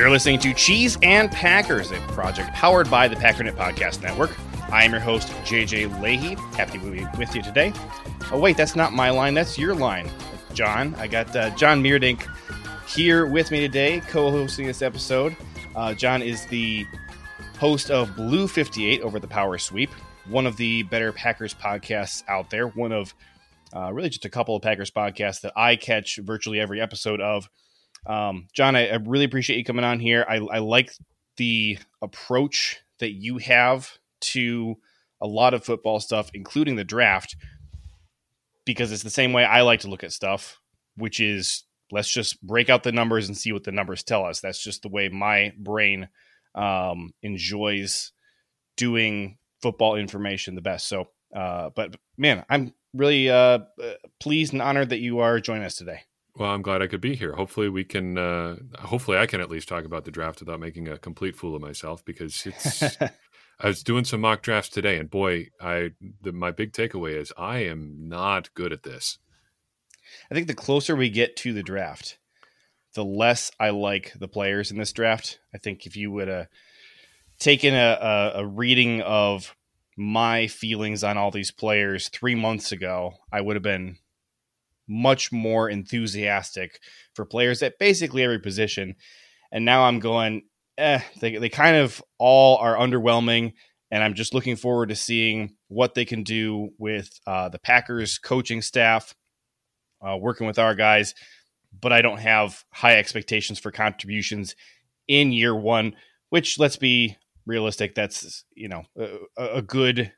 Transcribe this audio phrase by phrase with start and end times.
[0.00, 4.34] You're listening to Cheese and Packers, a project powered by the Packernet Podcast Network.
[4.72, 6.36] I am your host, JJ Leahy.
[6.56, 7.74] Happy to be with you today.
[8.32, 9.34] Oh, wait, that's not my line.
[9.34, 10.10] That's your line,
[10.54, 10.94] John.
[10.94, 12.26] I got uh, John Meerdink
[12.88, 15.36] here with me today, co hosting this episode.
[15.76, 16.86] Uh, John is the
[17.58, 19.90] host of Blue 58 over the Power Sweep,
[20.24, 23.14] one of the better Packers podcasts out there, one of
[23.76, 27.50] uh, really just a couple of Packers podcasts that I catch virtually every episode of.
[28.06, 30.24] Um, John, I, I, really appreciate you coming on here.
[30.28, 30.92] I, I like
[31.36, 34.76] the approach that you have to
[35.20, 37.36] a lot of football stuff, including the draft,
[38.64, 40.60] because it's the same way I like to look at stuff,
[40.96, 44.40] which is let's just break out the numbers and see what the numbers tell us.
[44.40, 46.08] That's just the way my brain
[46.54, 48.12] um, enjoys
[48.76, 50.88] doing football information the best.
[50.88, 53.60] So, uh, but man, I'm really uh,
[54.20, 56.00] pleased and honored that you are joining us today.
[56.40, 57.34] Well, I'm glad I could be here.
[57.34, 58.16] Hopefully, we can.
[58.16, 61.54] Uh, hopefully, I can at least talk about the draft without making a complete fool
[61.54, 62.02] of myself.
[62.02, 62.82] Because it's.
[63.60, 65.90] I was doing some mock drafts today, and boy, I
[66.22, 69.18] the, my big takeaway is I am not good at this.
[70.30, 72.16] I think the closer we get to the draft,
[72.94, 75.40] the less I like the players in this draft.
[75.54, 76.46] I think if you would have
[77.38, 79.54] taken a, a, a reading of
[79.94, 83.98] my feelings on all these players three months ago, I would have been
[84.90, 86.80] much more enthusiastic
[87.14, 88.96] for players at basically every position.
[89.52, 90.42] And now I'm going,
[90.76, 93.52] eh, they, they kind of all are underwhelming.
[93.92, 98.18] And I'm just looking forward to seeing what they can do with uh, the Packers
[98.18, 99.14] coaching staff,
[100.06, 101.14] uh, working with our guys.
[101.80, 104.56] But I don't have high expectations for contributions
[105.06, 105.94] in year one,
[106.30, 107.94] which let's be realistic.
[107.94, 108.82] That's, you know,
[109.36, 110.12] a, a good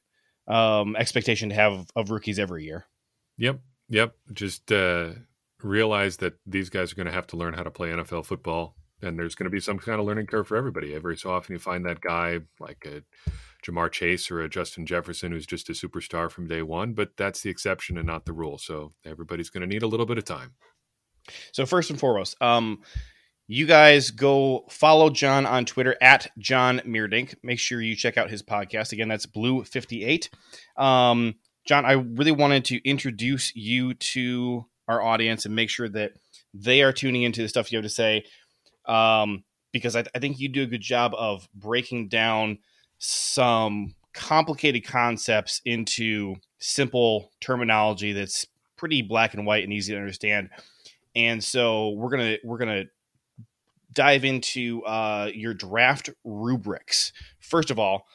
[0.49, 2.87] um, expectation to have of rookies every year.
[3.39, 3.60] Yep.
[3.92, 4.14] Yep.
[4.32, 5.10] Just uh,
[5.62, 8.75] realize that these guys are going to have to learn how to play NFL football,
[9.03, 10.94] and there's going to be some kind of learning curve for everybody.
[10.94, 13.03] Every so often, you find that guy like a
[13.62, 17.42] Ja'Marr Chase or a Justin Jefferson who's just a superstar from day one, but that's
[17.42, 18.56] the exception and not the rule.
[18.56, 20.54] So everybody's going to need a little bit of time.
[21.53, 22.80] So first and foremost, um,
[23.47, 27.34] you guys go follow John on Twitter at John Meerdink.
[27.42, 28.92] Make sure you check out his podcast.
[28.92, 30.30] Again, that's Blue Fifty Eight.
[30.78, 36.12] Um, John, I really wanted to introduce you to our audience and make sure that
[36.52, 38.24] they are tuning into the stuff you have to say,
[38.86, 42.58] um, because I, I think you do a good job of breaking down
[42.98, 48.46] some complicated concepts into simple terminology that's
[48.76, 50.50] pretty black and white and easy to understand.
[51.14, 52.84] And so we're gonna we're gonna
[53.92, 57.12] dive into uh, your draft rubrics.
[57.40, 58.06] First of all,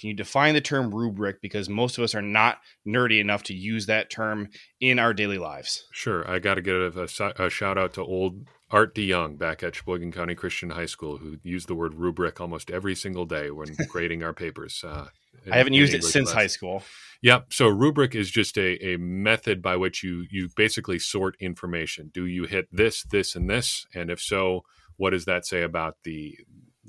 [0.00, 1.42] can you define the term rubric?
[1.42, 4.48] Because most of us are not nerdy enough to use that term
[4.80, 5.84] in our daily lives.
[5.92, 6.28] Sure.
[6.28, 10.12] I got to give a, a, shout out to old Art DeYoung back at Sheboygan
[10.12, 14.22] County Christian High School, who used the word rubric almost every single day when grading
[14.22, 14.82] our papers.
[14.82, 15.08] Uh,
[15.44, 16.42] in, I haven't used it since class.
[16.42, 16.82] high school.
[17.22, 17.52] Yep.
[17.52, 22.10] So rubric is just a, a method by which you you basically sort information.
[22.14, 23.86] Do you hit this, this, and this?
[23.94, 24.62] And if so,
[24.96, 26.38] what does that say about the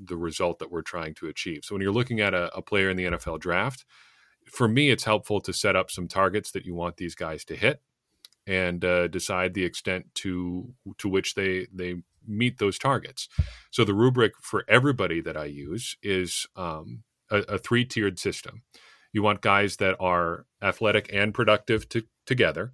[0.03, 1.63] the result that we're trying to achieve.
[1.63, 3.85] So when you're looking at a, a player in the NFL draft,
[4.45, 7.55] for me, it's helpful to set up some targets that you want these guys to
[7.55, 7.81] hit
[8.47, 11.95] and uh, decide the extent to to which they they
[12.27, 13.27] meet those targets.
[13.71, 18.63] So the rubric for everybody that I use is um, a, a three tiered system.
[19.13, 22.73] You want guys that are athletic and productive to, together,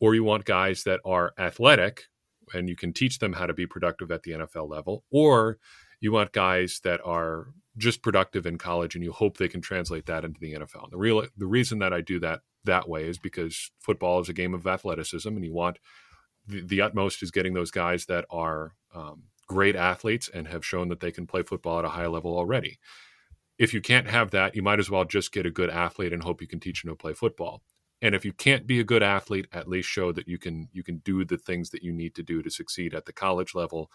[0.00, 2.04] or you want guys that are athletic
[2.52, 5.58] and you can teach them how to be productive at the NFL level, or
[6.04, 7.46] You want guys that are
[7.78, 10.84] just productive in college, and you hope they can translate that into the NFL.
[10.84, 14.28] And the real the reason that I do that that way is because football is
[14.28, 15.78] a game of athleticism, and you want
[16.46, 20.88] the, the utmost is getting those guys that are um, great athletes and have shown
[20.88, 22.78] that they can play football at a high level already.
[23.56, 26.22] If you can't have that, you might as well just get a good athlete and
[26.22, 27.62] hope you can teach them to play football.
[28.02, 30.82] And if you can't be a good athlete, at least show that you can you
[30.82, 33.90] can do the things that you need to do to succeed at the college level.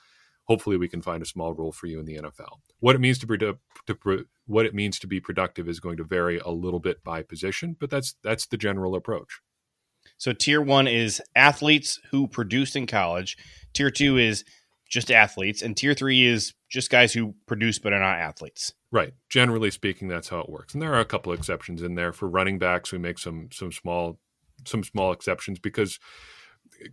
[0.49, 2.57] Hopefully, we can find a small role for you in the NFL.
[2.79, 6.03] What it means to, produ- to what it means to be productive is going to
[6.03, 9.41] vary a little bit by position, but that's that's the general approach.
[10.17, 13.37] So tier one is athletes who produced in college.
[13.73, 14.43] Tier two is
[14.89, 18.73] just athletes, and tier three is just guys who produce but are not athletes.
[18.91, 19.13] Right.
[19.29, 20.73] Generally speaking, that's how it works.
[20.73, 22.91] And there are a couple of exceptions in there for running backs.
[22.91, 24.19] We make some some small
[24.65, 25.99] some small exceptions because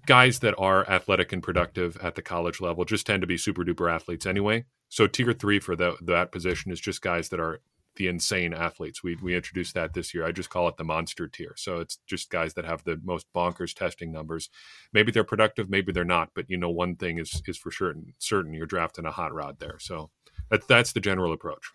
[0.06, 3.64] guys that are athletic and productive at the college level just tend to be super
[3.64, 4.64] duper athletes anyway.
[4.88, 7.60] So tier three for the, that position is just guys that are
[7.96, 9.02] the insane athletes.
[9.02, 10.24] We we introduced that this year.
[10.24, 11.54] I just call it the monster tier.
[11.56, 14.48] So it's just guys that have the most bonkers testing numbers.
[14.92, 18.14] Maybe they're productive, maybe they're not, but you know one thing is is for certain
[18.18, 19.78] certain you're drafting a hot rod there.
[19.78, 20.10] So
[20.50, 21.70] that, that's the general approach.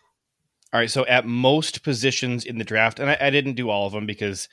[0.73, 0.89] All right.
[0.89, 4.05] So at most positions in the draft, and I, I didn't do all of them
[4.05, 4.47] because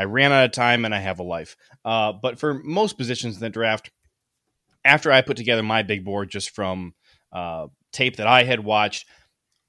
[0.00, 1.58] I ran out of time and I have a life.
[1.84, 3.90] Uh, but for most positions in the draft,
[4.82, 6.94] after I put together my big board just from
[7.34, 9.06] uh, tape that I had watched,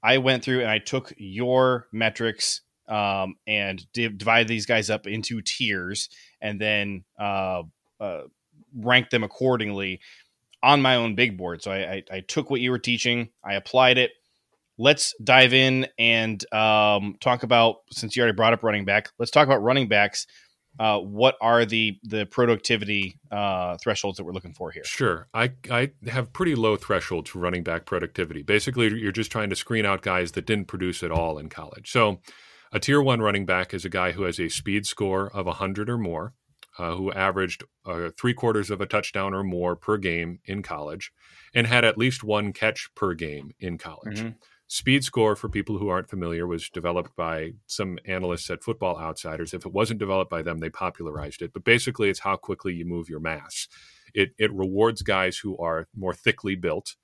[0.02, 5.06] I went through and I took your metrics um, and div- divided these guys up
[5.06, 6.08] into tiers
[6.40, 7.64] and then uh,
[8.00, 8.22] uh,
[8.74, 10.00] ranked them accordingly
[10.62, 11.62] on my own big board.
[11.62, 14.12] So I, I, I, took what you were teaching, I applied it.
[14.78, 19.10] Let's dive in and um, talk about since you already brought up running back.
[19.18, 20.26] Let's talk about running backs
[20.78, 24.84] uh, what are the the productivity uh, thresholds that we're looking for here?
[24.84, 28.42] Sure, I I have pretty low thresholds for running back productivity.
[28.42, 31.90] Basically, you're just trying to screen out guys that didn't produce at all in college.
[31.90, 32.20] So,
[32.72, 35.90] a tier one running back is a guy who has a speed score of 100
[35.90, 36.32] or more,
[36.78, 41.12] uh, who averaged uh, three quarters of a touchdown or more per game in college,
[41.54, 44.20] and had at least one catch per game in college.
[44.20, 44.30] Mm-hmm.
[44.72, 49.52] Speed score, for people who aren't familiar, was developed by some analysts at Football Outsiders.
[49.52, 51.52] If it wasn't developed by them, they popularized it.
[51.52, 53.68] But basically, it's how quickly you move your mass.
[54.14, 56.96] It, it rewards guys who are more thickly built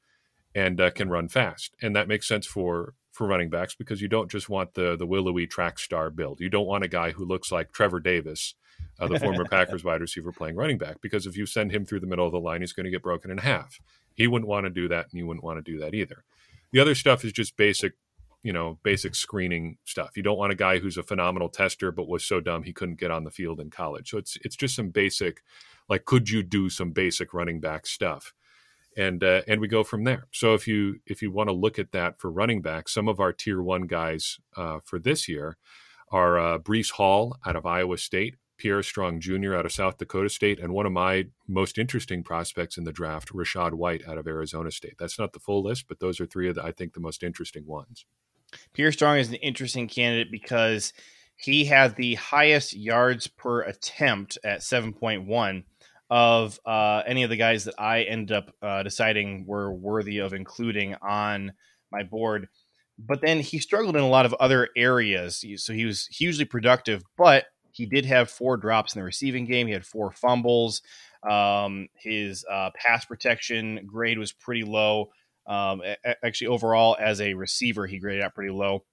[0.55, 1.75] and uh, can run fast.
[1.82, 5.06] And that makes sense for for running backs because you don't just want the the
[5.06, 6.41] willowy track star build.
[6.41, 8.55] You don't want a guy who looks like Trevor Davis,
[8.99, 12.00] uh, the former Packers wide receiver playing running back, because if you send him through
[12.00, 13.79] the middle of the line, he's going to get broken in half.
[14.15, 16.25] He wouldn't want to do that, and you wouldn't want to do that either.
[16.73, 17.94] The other stuff is just basic,
[18.43, 20.17] you know, basic screening stuff.
[20.17, 23.00] You don't want a guy who's a phenomenal tester but was so dumb he couldn't
[23.00, 24.11] get on the field in college.
[24.11, 25.43] So it's it's just some basic,
[25.88, 28.32] like, could you do some basic running back stuff?
[28.99, 30.26] and uh, and we go from there.
[30.32, 33.20] So if you if you want to look at that for running back, some of
[33.20, 35.56] our tier one guys uh, for this year
[36.11, 39.55] are uh, Breece Hall out of Iowa State, Pierre Strong Jr.
[39.55, 43.32] out of South Dakota State, and one of my most interesting prospects in the draft,
[43.32, 44.96] Rachaad White out of Arizona State.
[44.99, 47.22] That's not the full list, but those are three of the I think the most
[47.22, 48.05] interesting ones.
[48.72, 50.93] Pierre Strong is an interesting candidate because
[51.37, 55.62] he had the highest yards per attempt at 7.1
[56.10, 60.32] of uh, any of the guys that I ended up uh, deciding were worthy of
[60.32, 61.52] including on
[61.93, 62.49] my board.
[62.99, 65.44] But then he struggled in a lot of other areas.
[65.56, 67.44] So he was hugely productive, but
[67.79, 69.69] he did have four drops in the receiving game.
[69.69, 70.82] He had four fumbles.
[71.29, 75.11] Um, his uh, pass protection grade was pretty low.
[75.47, 75.81] Um,
[76.25, 78.85] actually, overall, as a receiver, he graded out pretty low.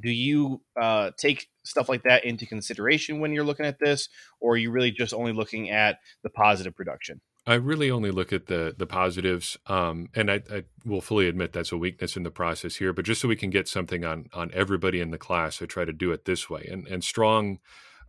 [0.00, 4.08] Do you uh, take stuff like that into consideration when you're looking at this,
[4.40, 7.20] or are you really just only looking at the positive production?
[7.46, 11.52] I really only look at the the positives, um, and I, I, will fully admit
[11.52, 12.92] that's a weakness in the process here.
[12.92, 15.84] But just so we can get something on on everybody in the class, I try
[15.84, 16.66] to do it this way.
[16.70, 17.58] And and strong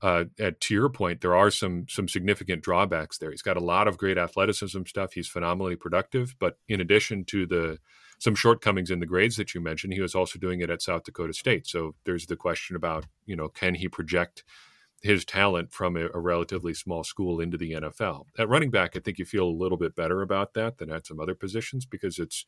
[0.01, 3.31] uh, at, to your point, there are some some significant drawbacks there.
[3.31, 5.13] He's got a lot of great athleticism stuff.
[5.13, 7.77] He's phenomenally productive, but in addition to the
[8.17, 11.03] some shortcomings in the grades that you mentioned, he was also doing it at South
[11.03, 11.67] Dakota State.
[11.67, 14.43] So there's the question about you know can he project
[15.01, 18.25] his talent from a, a, relatively small school into the NFL.
[18.38, 21.08] At running back, I think you feel a little bit better about that than at
[21.08, 22.46] some other positions because it's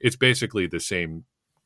[0.00, 1.24] it's basically the same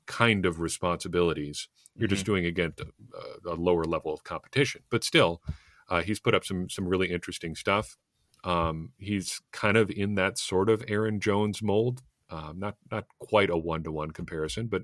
[0.08, 1.68] kind of responsibilities.
[1.94, 2.14] You're mm-hmm.
[2.14, 5.40] just doing against a, a, lower level of competition, but still,
[5.88, 7.96] uh, he's put up some some really interesting stuff.
[8.42, 13.50] Um, he's kind of in that sort of Aaron Jones mold, uh, not not quite
[13.50, 14.82] a one to one comparison, but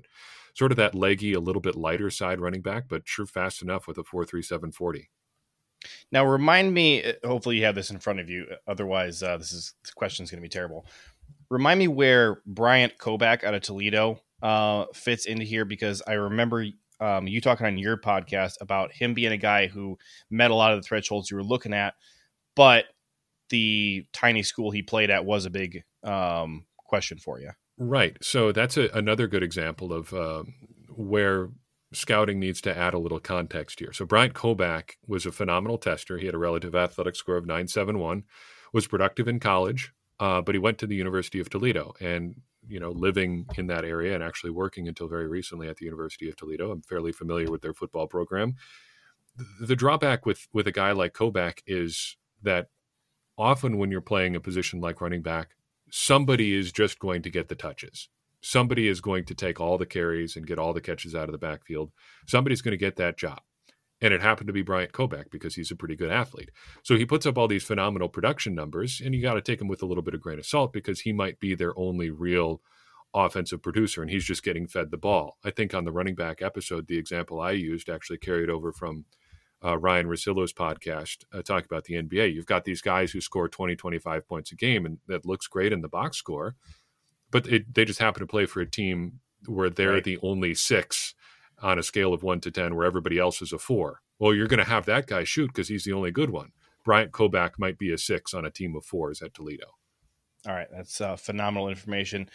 [0.53, 3.87] sort of that leggy, a little bit lighter side running back, but sure fast enough
[3.87, 5.09] with a four three seven forty.
[6.11, 7.03] Now, remind me.
[7.03, 8.47] Uh, hopefully, you have this in front of you.
[8.67, 10.85] Otherwise, uh, this is this question is going to be terrible
[11.49, 16.67] remind me where Bryant Koback out of Toledo uh, fits into here because I remember
[16.99, 19.97] um, you talking on your podcast about him being a guy who
[20.29, 21.95] met a lot of the thresholds you were looking at,
[22.55, 22.85] but
[23.49, 27.49] the tiny school he played at was a big um, question for you.
[27.79, 28.17] Right.
[28.21, 30.43] So that's a, another good example of uh,
[30.89, 31.49] where
[31.91, 33.93] scouting needs to add a little context here.
[33.93, 36.19] So Bryant Koback was a phenomenal tester.
[36.19, 38.25] He had a relative athletic score of 971,
[38.73, 42.79] was productive in college, uh, but he went to the University of Toledo and you
[42.79, 46.35] know living in that area and actually working until very recently at the University of
[46.35, 46.71] Toledo.
[46.71, 48.55] I'm fairly familiar with their football program.
[49.59, 52.67] The, drawback with with a guy like Koback is that
[53.37, 55.55] often when you're playing a position like running back,
[55.89, 58.09] somebody is just going to get the touches
[58.45, 61.31] somebody is going to take all the carries and get all the catches out of
[61.31, 61.91] the backfield.
[62.27, 63.41] Somebody's going to get that job.
[64.05, 66.51] And it happened to be Bryant Koback because he's a pretty good athlete.
[66.83, 69.67] So he puts up all these phenomenal production numbers, and you got to take him
[69.67, 72.61] with a little bit of grain of salt because he might be their only real
[73.13, 75.37] offensive producer, and he's just getting fed the ball.
[75.43, 79.05] I think on the running back episode, the example I used actually carried over from
[79.63, 82.33] uh, Ryan Rosillo's podcast uh, talking about the NBA.
[82.33, 85.73] You've got these guys who score 20, 25 points a game, and that looks great
[85.73, 86.55] in the box score
[87.31, 90.03] but it, they just happen to play for a team where they're right.
[90.03, 91.13] the only six
[91.61, 94.01] on a scale of one to 10, where everybody else is a four.
[94.19, 96.51] Well, you're going to have that guy shoot because he's the only good one.
[96.83, 99.65] Bryant Koback might be a six on a team of fours at Toledo.
[100.47, 100.67] All right.
[100.71, 102.29] That's uh, phenomenal information.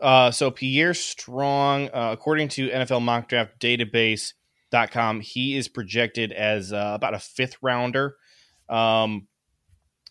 [0.00, 6.72] Uh, so Pierre Strong, uh, according to NFL mock draft database.com, he is projected as
[6.72, 8.16] uh, about a fifth rounder.
[8.68, 9.28] Um,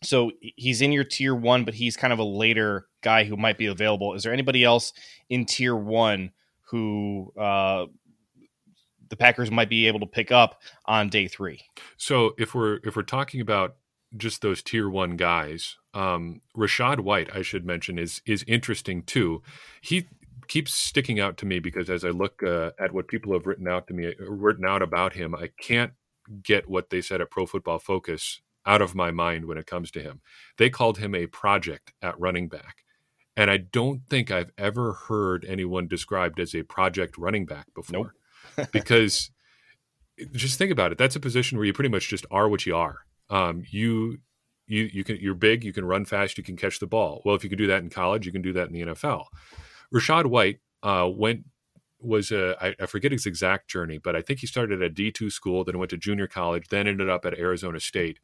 [0.01, 3.57] so he's in your tier one, but he's kind of a later guy who might
[3.57, 4.13] be available.
[4.13, 4.93] Is there anybody else
[5.29, 6.31] in tier one
[6.67, 7.85] who uh,
[9.13, 11.61] the Packers might be able to pick up on day three?
[11.97, 13.75] So if we're if we're talking about
[14.17, 19.43] just those tier one guys, um, Rachaad White, I should mention, is is interesting too.
[19.81, 20.07] He
[20.47, 23.67] keeps sticking out to me because as I look uh, at what people have written
[23.67, 25.93] out to me, written out about him, I can't
[26.41, 29.91] get what they said at Pro Football Focus out of my mind when it comes
[29.91, 30.21] to him.
[30.57, 32.77] They called him a project at running back.
[33.35, 38.05] And I don't think I've ever heard anyone described as a project running back before.
[38.05, 38.11] Nope.
[38.71, 39.31] Because
[40.33, 40.97] just think about it.
[40.97, 42.99] That's a position where you pretty much just are what you are.
[43.29, 44.19] Um, you
[44.67, 47.21] you you can you're big, you can run fast, you can catch the ball.
[47.25, 49.25] Well, if you can do that in college, you can do that in the NFL.
[49.93, 51.45] Rachaad White uh, went
[51.99, 54.89] was a I, I forget his exact journey, but I think he started at a
[54.89, 58.19] D two school, then went to junior college, then ended up at Arizona State,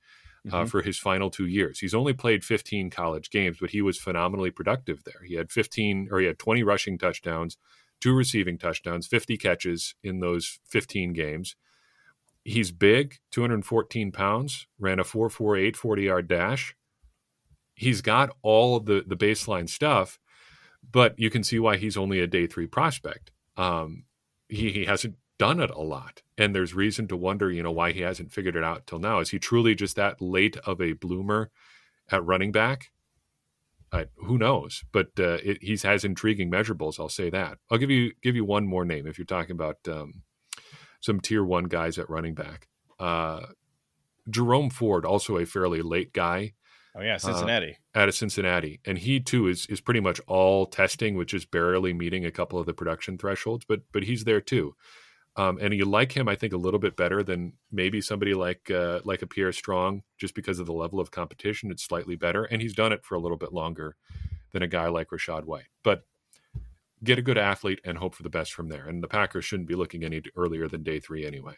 [0.47, 0.65] uh, mm-hmm.
[0.65, 1.79] for his final two years.
[1.79, 5.23] He's only played 15 college games, but he was phenomenally productive there.
[5.25, 7.57] He had 15 or he had 20 rushing touchdowns,
[7.99, 11.55] two receiving touchdowns, 50 catches in those 15 games.
[12.43, 16.75] He's big, 214 pounds, ran a 4.48 40 yard dash.
[17.75, 20.19] He's got all of the, the baseline stuff,
[20.91, 23.31] but you can see why he's only a day three prospect.
[23.55, 24.05] Um,
[24.47, 26.21] he, he hasn't done it a lot.
[26.37, 29.19] And there's reason to wonder, you know, why he hasn't figured it out till now.
[29.19, 31.49] Is he truly just that late of a bloomer
[32.11, 32.91] at running back?
[33.91, 34.83] Uh, who knows?
[34.91, 36.99] But uh, it, he has intriguing measurables.
[36.99, 37.57] I'll say that.
[37.71, 40.23] I'll give you give you one more name if you're talking about um,
[41.01, 42.67] some tier one guys at running back.
[42.99, 43.47] Uh,
[44.29, 46.53] Jerome Ford, also a fairly late guy.
[46.95, 47.77] Oh yeah, Cincinnati.
[47.95, 51.45] Uh, out of Cincinnati, and he too is is pretty much all testing, which is
[51.45, 53.65] barely meeting a couple of the production thresholds.
[53.65, 54.75] But but he's there too.
[55.35, 58.69] Um, and you like him, I think, a little bit better than maybe somebody like
[58.69, 61.71] uh, like a Pierre Strong, just because of the level of competition.
[61.71, 63.95] It's slightly better, and he's done it for a little bit longer
[64.51, 65.67] than a guy like Rachaad White.
[65.83, 66.03] But
[67.03, 68.85] get a good athlete and hope for the best from there.
[68.85, 71.55] And the Packers shouldn't be looking any earlier than day three anyway.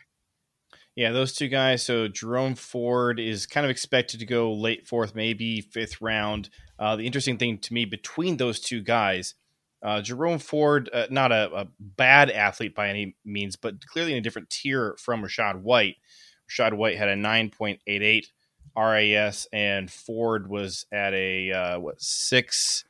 [0.96, 1.84] Yeah, those two guys.
[1.84, 6.50] So Jerome Ford is kind of expected to go late fourth, maybe fifth round.
[6.78, 9.36] Uh, the interesting thing to me between those two guys
[9.83, 14.19] uh, Jerome Ford, uh, not a, a, bad athlete by any means, but clearly in
[14.19, 15.95] a different tier from Rachaad White.
[16.50, 18.25] Rachaad White had a 9.88
[18.75, 22.85] RAS, and Ford was at a uh, what six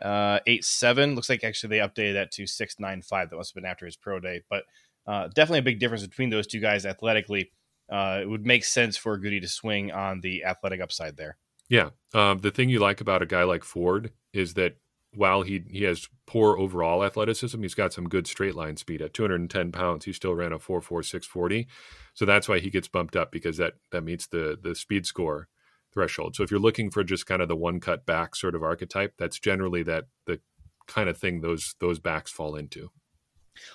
[0.00, 1.14] uh, eight seven.
[1.14, 3.30] Looks like actually they updated that to six nine five.
[3.30, 4.64] That must have been after his pro day, but
[5.06, 7.50] uh, definitely a big difference between those two guys athletically.
[7.90, 11.36] Uh, it would make sense for Gutey to swing on the athletic upside there.
[11.68, 14.76] Yeah, um, the thing you like about a guy like Ford is that
[15.14, 19.02] while he he has poor overall athleticism, he's got some good straight line speed.
[19.02, 21.66] At 210 pounds, he still ran a 4.4640,
[22.14, 25.48] so that's why he gets bumped up because that that meets the the speed score
[25.92, 26.34] threshold.
[26.34, 29.14] So if you're looking for just kind of the one cut back sort of archetype,
[29.18, 30.40] that's generally that the
[30.86, 32.90] kind of thing those those backs fall into.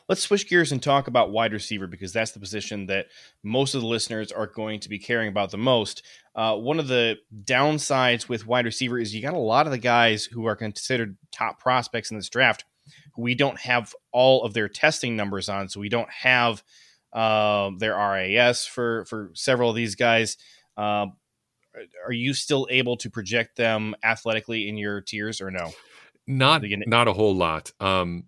[0.09, 3.07] Let's switch gears and talk about wide receiver because that's the position that
[3.43, 6.03] most of the listeners are going to be caring about the most.
[6.35, 9.77] Uh, one of the downsides with wide receiver is you got a lot of the
[9.77, 12.65] guys who are considered top prospects in this draft
[13.15, 16.63] who we don't have all of their testing numbers on, so we don't have
[17.13, 20.37] uh, their RAS for for several of these guys.
[20.75, 21.07] Uh,
[22.05, 25.71] are you still able to project them athletically in your tiers or no?
[26.25, 27.71] Not not a whole lot.
[27.79, 28.25] Um,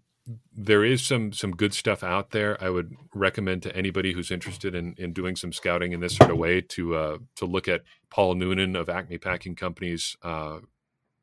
[0.56, 2.62] there is some some good stuff out there.
[2.62, 6.32] I would recommend to anybody who's interested in, in doing some scouting in this sort
[6.32, 10.60] of way to uh, to look at Paul Noonan of Acme Packing Company's uh,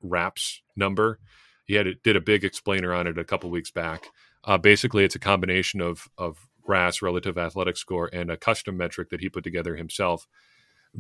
[0.03, 1.19] RAPS number.
[1.67, 4.09] He had did a big explainer on it a couple weeks back.
[4.45, 9.11] Uh, basically, it's a combination of of RAS, relative athletic score, and a custom metric
[9.11, 10.27] that he put together himself.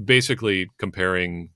[0.04, 1.50] Basically, comparing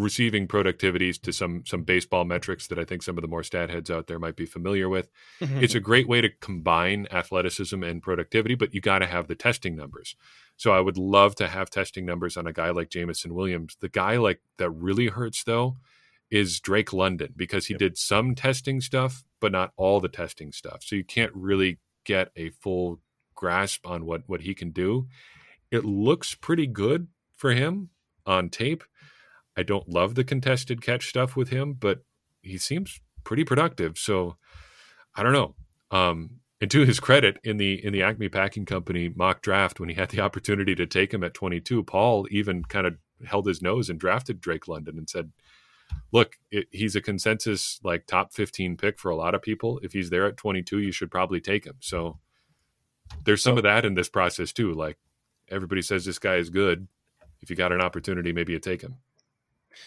[0.00, 3.70] receiving productivities to some some baseball metrics that I think some of the more stat
[3.70, 5.10] heads out there might be familiar with.
[5.40, 5.62] Mm-hmm.
[5.62, 9.34] It's a great way to combine athleticism and productivity, but you got to have the
[9.34, 10.16] testing numbers.
[10.56, 13.76] So I would love to have testing numbers on a guy like Jameson Williams.
[13.80, 15.76] The guy like that really hurts though
[16.30, 17.78] is Drake London because he yep.
[17.78, 20.82] did some testing stuff, but not all the testing stuff.
[20.82, 23.00] So you can't really get a full
[23.34, 25.06] grasp on what what he can do.
[25.70, 27.90] It looks pretty good for him
[28.24, 28.82] on tape
[29.56, 32.04] I don't love the contested catch stuff with him, but
[32.42, 33.98] he seems pretty productive.
[33.98, 34.36] So
[35.14, 35.54] I don't know.
[35.90, 39.88] Um, and to his credit, in the in the Acme Packing Company mock draft, when
[39.88, 42.96] he had the opportunity to take him at 22, Paul even kind of
[43.26, 45.32] held his nose and drafted Drake London and said,
[46.12, 49.80] "Look, it, he's a consensus like top 15 pick for a lot of people.
[49.82, 52.18] If he's there at 22, you should probably take him." So
[53.24, 54.72] there's some so, of that in this process too.
[54.72, 54.98] Like
[55.50, 56.88] everybody says this guy is good.
[57.42, 58.96] If you got an opportunity, maybe you take him.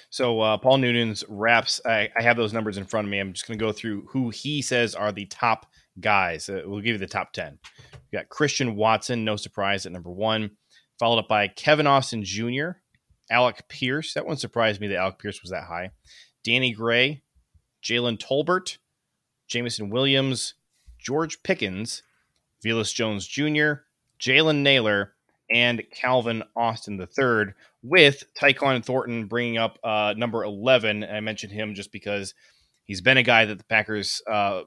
[0.09, 1.81] So uh, Paul Noonan's RAPS.
[1.85, 3.19] I, I, have those numbers in front of me.
[3.19, 5.65] I'm just going to go through who he says are the top
[5.99, 6.49] guys.
[6.49, 7.59] Uh, we'll give you the top 10.
[8.11, 10.51] We got Christian Watson, no surprise at number one,
[10.97, 12.71] followed up by Kevin Austin Jr.,
[13.31, 14.13] Alec Pierce.
[14.13, 15.91] That one surprised me that Alec Pierce was that high.
[16.43, 17.21] Danny Gray,
[17.83, 18.77] Jalen Tolbert,
[19.47, 20.55] Jameson Williams,
[20.97, 22.03] George Pickens,
[22.63, 23.83] Velus Jones Jr.,
[24.19, 25.13] Jalen Nailor,
[25.51, 31.03] and Calvin Austin III, with Tyquan Thornton bringing up uh, number 11.
[31.03, 32.33] I mentioned him just because
[32.85, 34.61] he's been a guy that the Packers uh,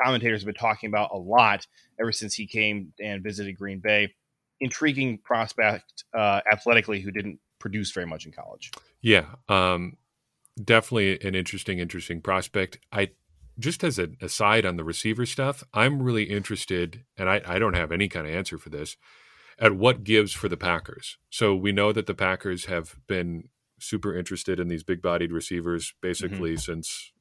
[0.00, 1.66] commentators have been talking about a lot
[2.00, 4.14] ever since he came and visited Green Bay.
[4.60, 8.70] Intriguing prospect uh, athletically who didn't produce very much in college.
[9.02, 9.96] Yeah, um,
[10.62, 12.78] definitely an interesting, interesting prospect.
[12.90, 13.10] I
[13.58, 17.74] just as an aside on the receiver stuff, I'm really interested, and I, I don't
[17.74, 18.96] have any kind of answer for this
[19.58, 21.18] at what gives for the Packers.
[21.30, 25.94] So we know that the Packers have been super interested in these big bodied receivers
[26.00, 26.72] basically mm-hmm.
[26.72, 27.12] since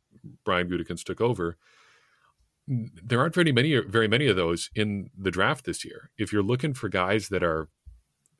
[0.44, 1.58] Brian Gutekunst took over.
[2.68, 6.10] There aren't very many very many of those in the draft this year.
[6.18, 7.70] If you're looking for guys that are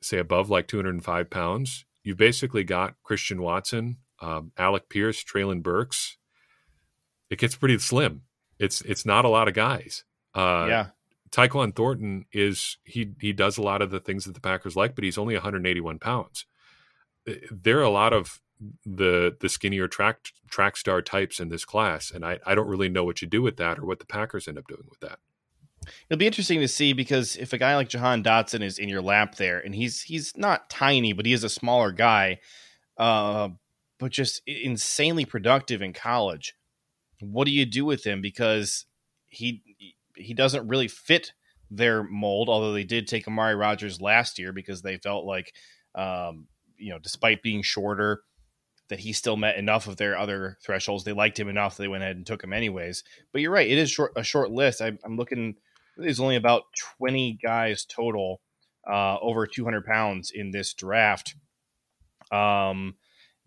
[0.02, 6.18] say above like 205 pounds, you've basically got Christian Watson, um, Alec Pierce, Treylon Burks.
[7.30, 8.22] It gets pretty slim.
[8.58, 10.04] It's it's not a lot of guys.
[10.34, 10.86] Uh, yeah.
[11.30, 14.94] Tyquan Thornton is he he does a lot of the things that the Packers like,
[14.94, 16.46] but he's only 181 pounds.
[17.28, 18.40] Uh, there are a lot of
[18.84, 22.88] the the skinnier track track star types in this class, and I, I don't really
[22.88, 25.18] know what you do with that or what the Packers end up doing with that.
[26.08, 29.02] It'll be interesting to see because if a guy like Jahan Dotson is in your
[29.02, 32.38] lap there, and he's he's not tiny, but he is a smaller guy,
[32.96, 33.50] uh,
[33.98, 36.54] but just insanely productive in college.
[37.20, 38.20] What do you do with him?
[38.20, 38.86] Because
[39.26, 39.62] he
[40.16, 41.32] he doesn't really fit
[41.70, 42.48] their mold.
[42.48, 45.52] Although they did take Amari Rodgers last year because they felt like,
[45.94, 48.22] um, you know, despite being shorter,
[48.88, 51.04] that he still met enough of their other thresholds.
[51.04, 51.76] They liked him enough.
[51.76, 53.02] They went ahead and took him anyways.
[53.32, 54.80] But you're right; it is short, a short list.
[54.80, 55.56] I, am looking.
[55.96, 56.64] There's only about
[56.98, 58.40] 20 guys total
[58.88, 61.34] uh, over 200 pounds in this draft.
[62.30, 62.96] Um,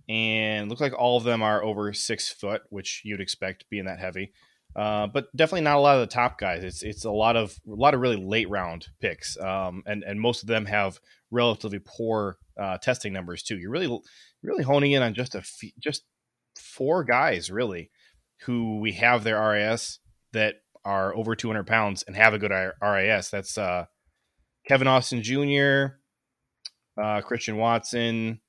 [0.07, 3.99] and look like all of them are over six foot, which you'd expect being that
[3.99, 4.33] heavy.
[4.75, 6.63] Uh, but definitely not a lot of the top guys.
[6.63, 10.21] It's it's a lot of a lot of really late round picks, um, and and
[10.21, 10.99] most of them have
[11.31, 13.57] relatively poor uh, testing numbers too.
[13.57, 13.99] You're really
[14.43, 16.03] really honing in on just a f- just
[16.55, 17.89] four guys really
[18.45, 19.99] who we have their RAS
[20.33, 20.55] that
[20.85, 23.29] are over 200 pounds and have a good RAS.
[23.29, 23.85] That's uh,
[24.67, 25.97] Kevin Austin Jr.,
[27.01, 28.39] uh, Christian Watson,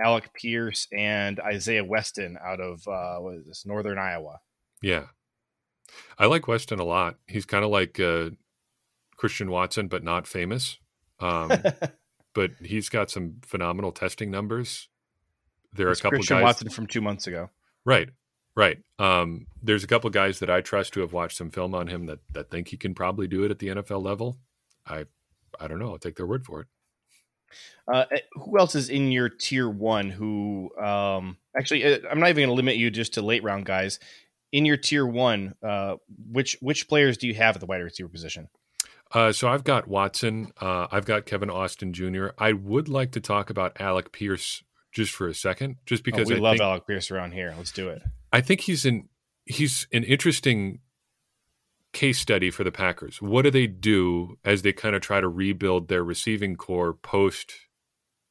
[0.00, 4.40] Alec Pierce, and Isaiah Weston out of uh, what is this Northern Iowa.
[4.82, 5.04] Yeah,
[6.18, 7.16] I like Weston a lot.
[7.26, 8.30] He's kind of like uh,
[9.16, 10.78] Christian Watson, but not famous.
[11.20, 11.52] Um,
[12.34, 14.88] but he's got some phenomenal testing numbers.
[15.72, 16.44] There are it's a couple Christian guys.
[16.44, 17.50] Watson from two months ago.
[17.84, 18.10] Right.
[18.54, 18.78] Right.
[18.98, 22.06] Um, there's a couple guys that I trust to have watched some film on him
[22.06, 24.38] that that think he can probably do it at the NFL level.
[24.86, 25.04] I
[25.60, 25.90] I don't know.
[25.90, 26.66] I'll take their word for it.
[27.92, 30.10] Uh, eh, who else is in your tier one?
[30.10, 33.66] Who um, actually, eh, I'm not even going to limit you just to late round
[33.66, 34.00] guys.
[34.52, 35.96] In your tier one, uh,
[36.30, 38.48] which which players do you have at the wide receiver position?
[39.12, 40.52] Uh, so I've got Watson.
[40.60, 42.28] Uh, I've got Kevin Austin Jr.
[42.38, 46.30] I would like to talk about Alec Pierce just for a second, just oh, because
[46.30, 47.54] oh, we I love think, Alec Pierce around here.
[47.56, 48.02] Let's do it.
[48.32, 49.08] I think he's an
[49.44, 50.80] he's an interesting
[51.92, 53.22] case study for the Packers.
[53.22, 57.54] What do they do as they kind of try to rebuild their receiving corps post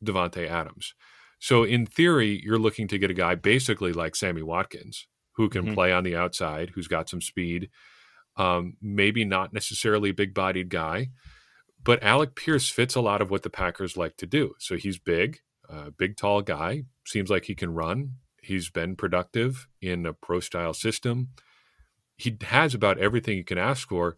[0.03, 0.93] Davante Adams?
[1.39, 5.65] So in theory, you're looking to get a guy basically like Sammy Watkins, who can
[5.65, 5.73] mm-hmm.
[5.73, 7.69] play on the outside, who's got some speed,
[8.37, 11.09] um, maybe not necessarily a big bodied guy,
[11.83, 14.55] but Alec Pierce fits a lot of what the Packers like to do.
[14.59, 16.83] So he's big, uh, big, tall guy.
[17.05, 18.15] Seems like he can run.
[18.41, 21.29] He's been productive in a pro style system.
[22.17, 24.17] He has about everything you can ask for,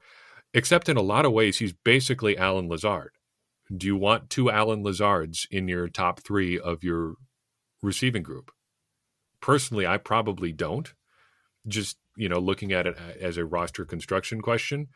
[0.53, 3.11] except in a lot of ways, he's basically Allen Lazard.
[3.75, 7.15] Do you want two Allen Lazards in your top three of your
[7.81, 8.51] receiving group?
[9.41, 10.93] Personally, I probably don't.
[11.67, 14.87] Just you know, looking at it as a roster construction question.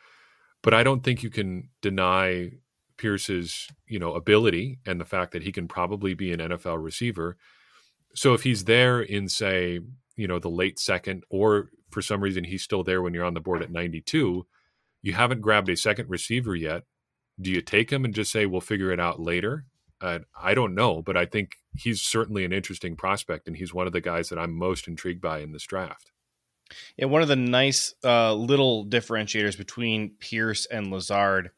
[0.64, 2.52] But I don't think you can deny
[2.98, 7.38] Pierce's, you know, ability and the fact that he can probably be an NFL receiver.
[8.14, 9.80] So if he's there in say,
[10.16, 13.34] you know, the late second or for some reason he's still there when you're on
[13.34, 14.46] the board at 92,
[15.02, 16.84] you haven't grabbed a second receiver yet.
[17.40, 19.66] Do you take him and just say we'll figure it out later?
[20.00, 23.88] Uh, I don't know, but I think he's certainly an interesting prospect, and he's one
[23.88, 26.12] of the guys that I'm most intrigued by in this draft.
[26.98, 31.52] Yeah, one of the nice uh, little differentiators between Pierce and Lazard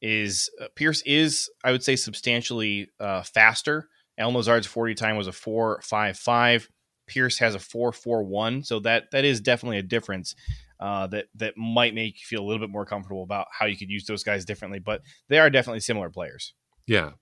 [0.00, 3.88] is uh, Pierce is, I would say, substantially uh, faster.
[4.18, 6.68] Allen Lazard's 40 time was a 4.55.
[7.06, 8.64] Pierce has a 4.41.
[8.64, 10.34] So that that is definitely a difference
[10.80, 13.76] uh, that that might make you feel a little bit more comfortable about how you
[13.76, 14.78] could use those guys differently.
[14.78, 16.54] But they are definitely similar players.
[16.86, 17.12] Yeah.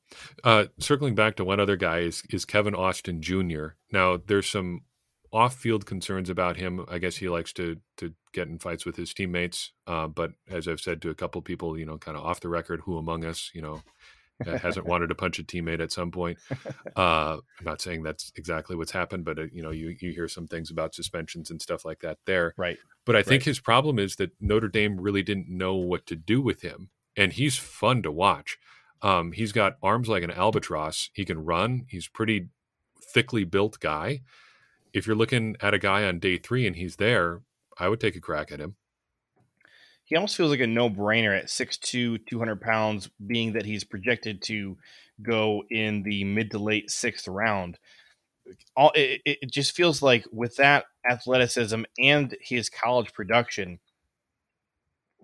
[0.43, 3.69] Uh, circling back to one other guy is, is Kevin Austin Jr.
[3.93, 4.81] Now, there's some
[5.33, 6.85] off-field concerns about him.
[6.89, 9.73] I guess he likes to to get in fights with his teammates.
[9.87, 12.49] Uh, but as I've said to a couple people, you know, kind of off the
[12.49, 13.83] record, who among us, you know,
[14.45, 16.39] hasn't wanted to punch a teammate at some point?
[16.95, 20.29] Uh, I'm not saying that's exactly what's happened, but uh, you know, you you hear
[20.29, 22.53] some things about suspensions and stuff like that there.
[22.59, 22.77] Right.
[23.07, 23.47] But I think right.
[23.47, 27.33] his problem is that Notre Dame really didn't know what to do with him, and
[27.33, 28.59] he's fun to watch.
[29.01, 31.09] Um, he's got arms like an albatross.
[31.15, 31.87] He can run.
[31.89, 32.49] He's pretty
[33.01, 34.21] thickly built guy
[34.93, 37.43] if you're looking at a guy on day three and he's there,
[37.79, 38.77] I would take a crack at him.
[40.05, 44.43] He almost feels like a no brainer at 6'2, 200 pounds, being that he's projected
[44.43, 44.77] to
[45.23, 47.79] go in the mid to late sixth round.
[48.77, 53.79] All it, it just feels like with that athleticism and his college production,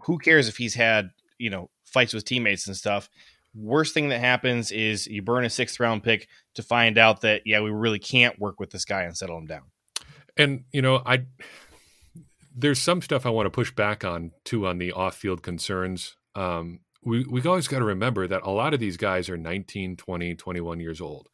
[0.05, 3.11] who cares if he's had, you know, fights with teammates and stuff?
[3.55, 7.43] Worst thing that happens is you burn a sixth round pick to find out that
[7.45, 9.63] yeah, we really can't work with this guy and settle him down.
[10.37, 11.25] And you know, I
[12.55, 16.17] there's some stuff I want to push back on too on the off field concerns.
[16.35, 19.97] Um, we we always got to remember that a lot of these guys are 19,
[19.97, 21.29] 20, 21 years old.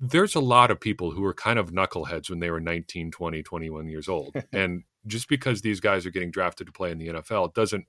[0.00, 3.42] There's a lot of people who were kind of knuckleheads when they were 19, 20,
[3.42, 4.36] 21 years old.
[4.52, 7.86] and just because these guys are getting drafted to play in the NFL doesn't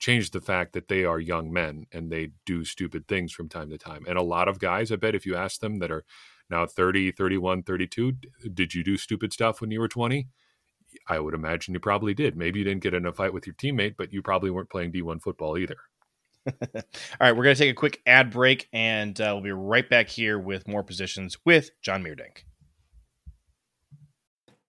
[0.00, 3.70] change the fact that they are young men and they do stupid things from time
[3.70, 4.04] to time.
[4.08, 6.04] And a lot of guys, I bet if you ask them that are
[6.48, 8.14] now 30, 31, 32,
[8.52, 10.26] did you do stupid stuff when you were 20?
[11.06, 12.36] I would imagine you probably did.
[12.36, 14.90] Maybe you didn't get in a fight with your teammate, but you probably weren't playing
[14.90, 15.76] D1 football either.
[16.46, 16.82] All
[17.20, 20.08] right, we're going to take a quick ad break and uh, we'll be right back
[20.08, 22.44] here with more positions with John Meerdink.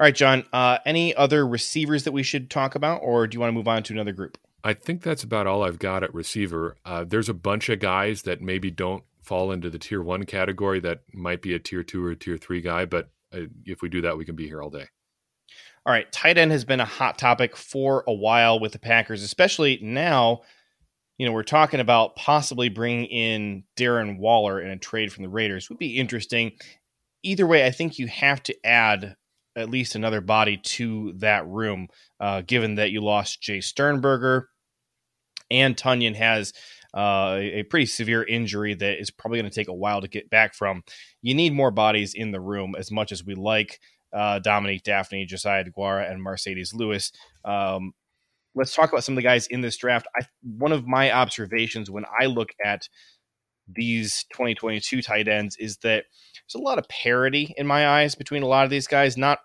[0.00, 0.44] All right, John.
[0.52, 3.68] Uh, any other receivers that we should talk about, or do you want to move
[3.68, 4.38] on to another group?
[4.64, 6.76] I think that's about all I've got at receiver.
[6.84, 10.80] Uh, there's a bunch of guys that maybe don't fall into the tier one category
[10.80, 14.00] that might be a tier two or tier three guy, but uh, if we do
[14.00, 14.86] that, we can be here all day.
[15.86, 19.22] All right, tight end has been a hot topic for a while with the Packers,
[19.22, 20.40] especially now.
[21.18, 25.28] You know, we're talking about possibly bringing in Darren Waller in a trade from the
[25.28, 25.68] Raiders.
[25.68, 26.52] Would be interesting.
[27.22, 29.14] Either way, I think you have to add
[29.56, 31.88] at least another body to that room,
[32.20, 34.48] uh, given that you lost Jace Sternberger
[35.50, 36.52] and Tonyan has
[36.94, 40.30] uh, a pretty severe injury that is probably going to take a while to get
[40.30, 40.82] back from.
[41.22, 43.80] You need more bodies in the room as much as we like
[44.12, 47.10] uh, Dominique Dafney, Josiah DeGuara, and Marcedes Lewis.
[47.44, 47.92] Um,
[48.54, 50.06] let's talk about some of the guys in this draft.
[50.16, 52.88] I, one of my observations when I look at
[53.66, 56.04] these 2022 tight ends is that
[56.46, 59.16] there's a lot of parity in my eyes between a lot of these guys.
[59.16, 59.38] Not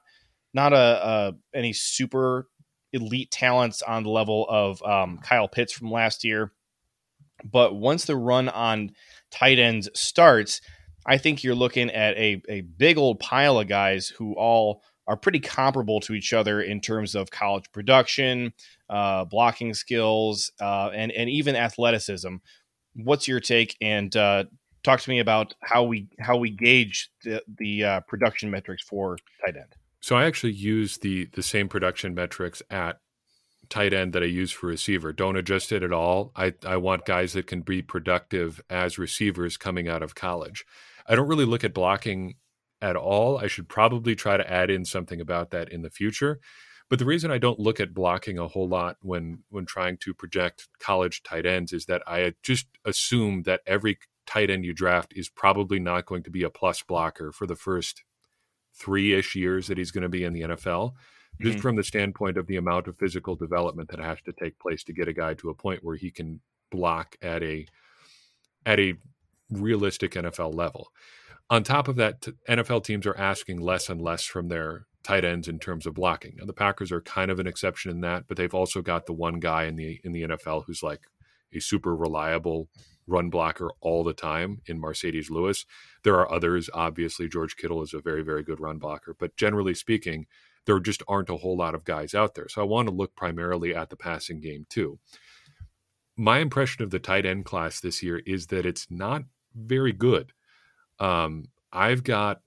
[0.53, 2.47] not a, a any super
[2.91, 6.51] elite talents on the level of um, Kyle Pitts from last year,
[7.43, 8.91] but once the run on
[9.31, 10.61] tight ends starts,
[11.05, 15.17] I think you're looking at a a big old pile of guys who all are
[15.17, 18.53] pretty comparable to each other in terms of college production,
[18.89, 22.35] uh, blocking skills, uh, and and even athleticism.
[22.95, 23.75] What's your take?
[23.81, 24.45] And uh,
[24.83, 29.17] talk to me about how we how we gauge the the uh, production metrics for
[29.45, 29.75] tight end.
[30.01, 32.99] So I actually use the the same production metrics at
[33.69, 35.13] tight end that I use for receiver.
[35.13, 36.31] Don't adjust it at all.
[36.35, 40.65] I I want guys that can be productive as receivers coming out of college.
[41.07, 42.35] I don't really look at blocking
[42.81, 43.37] at all.
[43.37, 46.39] I should probably try to add in something about that in the future.
[46.89, 50.13] But the reason I don't look at blocking a whole lot when when trying to
[50.13, 55.11] project college tight ends is that I just assume that every tight end you draft
[55.15, 58.03] is probably not going to be a plus blocker for the first
[58.75, 60.93] three ish years that he's going to be in the NFL,
[61.41, 61.61] just mm-hmm.
[61.61, 64.93] from the standpoint of the amount of physical development that has to take place to
[64.93, 67.65] get a guy to a point where he can block at a
[68.67, 68.93] at a
[69.49, 70.89] realistic NFL level.
[71.49, 75.47] On top of that, NFL teams are asking less and less from their tight ends
[75.47, 76.35] in terms of blocking.
[76.37, 79.13] Now, the Packers are kind of an exception in that, but they've also got the
[79.13, 81.01] one guy in the in the NFL who's like
[81.51, 82.69] a super reliable
[83.09, 85.65] run blocker all the time in Marcedes Lewis.
[86.03, 86.69] There are others.
[86.73, 89.15] Obviously, George Kittle is a very, very good run blocker.
[89.17, 90.27] But generally speaking,
[90.65, 92.47] there just aren't a whole lot of guys out there.
[92.47, 94.99] So I want to look primarily at the passing game too.
[96.15, 99.23] My impression of the tight end class this year is that it's not
[99.55, 100.33] very good.
[100.99, 102.41] Um, I've got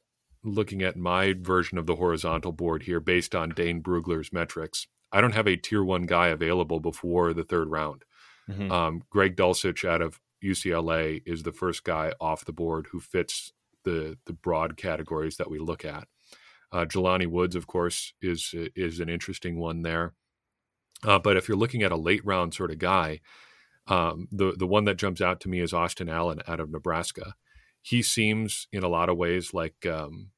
[0.44, 4.87] looking at my version of the horizontal board here based on Dane Brugler's metrics.
[5.12, 8.05] I don't have a tier one guy available before the third round.
[8.48, 8.72] Mm-hmm.
[8.72, 13.52] Um, Greg Dulcich out of UCLA is the first guy off the board who fits
[13.85, 16.09] the the broad categories that we look at.
[16.70, 20.14] Uh, Jelani Woods, of course, is is an interesting one there.
[21.05, 23.20] Uh, but if you're looking at a late round sort of guy,
[23.87, 27.35] um, the the one that jumps out to me is Austin Allen out of Nebraska.
[27.83, 30.31] He seems in a lot of ways like um,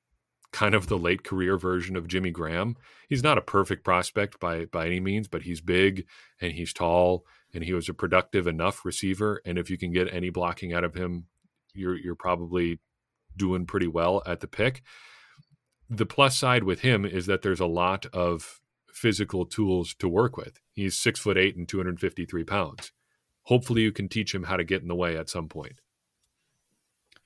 [0.54, 2.76] kind of the late career version of Jimmy Graham.
[3.08, 6.06] He's not a perfect prospect by by any means, but he's big
[6.40, 9.42] and he's tall and he was a productive enough receiver.
[9.44, 11.26] And if you can get any blocking out of him,
[11.74, 12.78] you're you're probably
[13.36, 14.82] doing pretty well at the pick.
[15.90, 18.60] The plus side with him is that there's a lot of
[18.92, 20.60] physical tools to work with.
[20.72, 22.92] He's six foot eight and 253 pounds.
[23.42, 25.80] Hopefully, you can teach him how to get in the way at some point.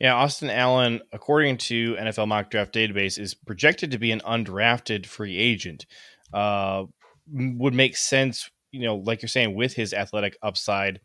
[0.00, 5.06] Yeah, Austin Allen, according to NFL Mock Draft Database, is projected to be an undrafted
[5.06, 5.86] free agent.
[6.32, 6.84] Uh,
[7.30, 11.00] would make sense you know, like you're saying, with his athletic upside,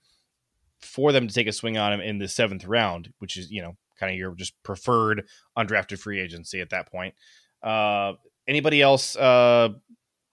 [0.81, 3.61] for them to take a swing on him in the seventh round, which is, you
[3.61, 5.25] know, kind of your just preferred
[5.57, 7.13] undrafted free agency at that point.
[7.61, 8.13] Uh,
[8.47, 9.69] anybody else uh,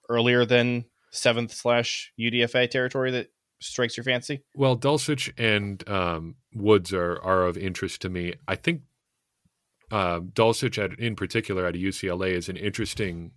[0.08, 3.28] earlier than seventh slash UDFA territory that
[3.60, 4.42] strikes your fancy?
[4.54, 8.34] Well, Dulcich and um, Woods are are of interest to me.
[8.48, 8.82] I think
[9.90, 13.32] uh, Dulcich, at, in particular, at UCLA, is an interesting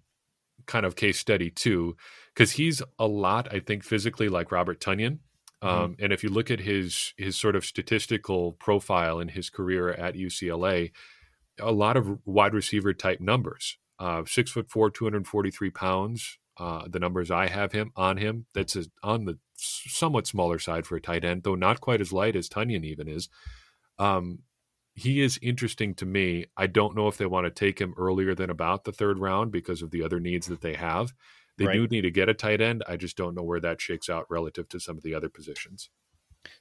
[0.65, 1.95] kind of case study too,
[2.33, 5.19] because he's a lot, I think, physically like Robert Tonyan.
[5.62, 6.03] Um, mm-hmm.
[6.03, 10.15] And if you look at his his sort of statistical profile in his career at
[10.15, 10.91] UCLA,
[11.59, 13.77] a lot of wide receiver type numbers.
[13.99, 16.38] Uh, six foot four, two hundred forty three pounds.
[16.57, 20.85] Uh, the numbers I have him on him, that's a, on the somewhat smaller side
[20.85, 23.27] for a tight end, though not quite as light as Tonyan even is.
[23.97, 24.39] Um,
[24.93, 26.45] he is interesting to me.
[26.55, 29.51] I don't know if they want to take him earlier than about the third round
[29.51, 31.13] because of the other needs that they have.
[31.57, 31.73] They right.
[31.73, 32.83] do need to get a tight end.
[32.87, 35.89] I just don't know where that shakes out relative to some of the other positions.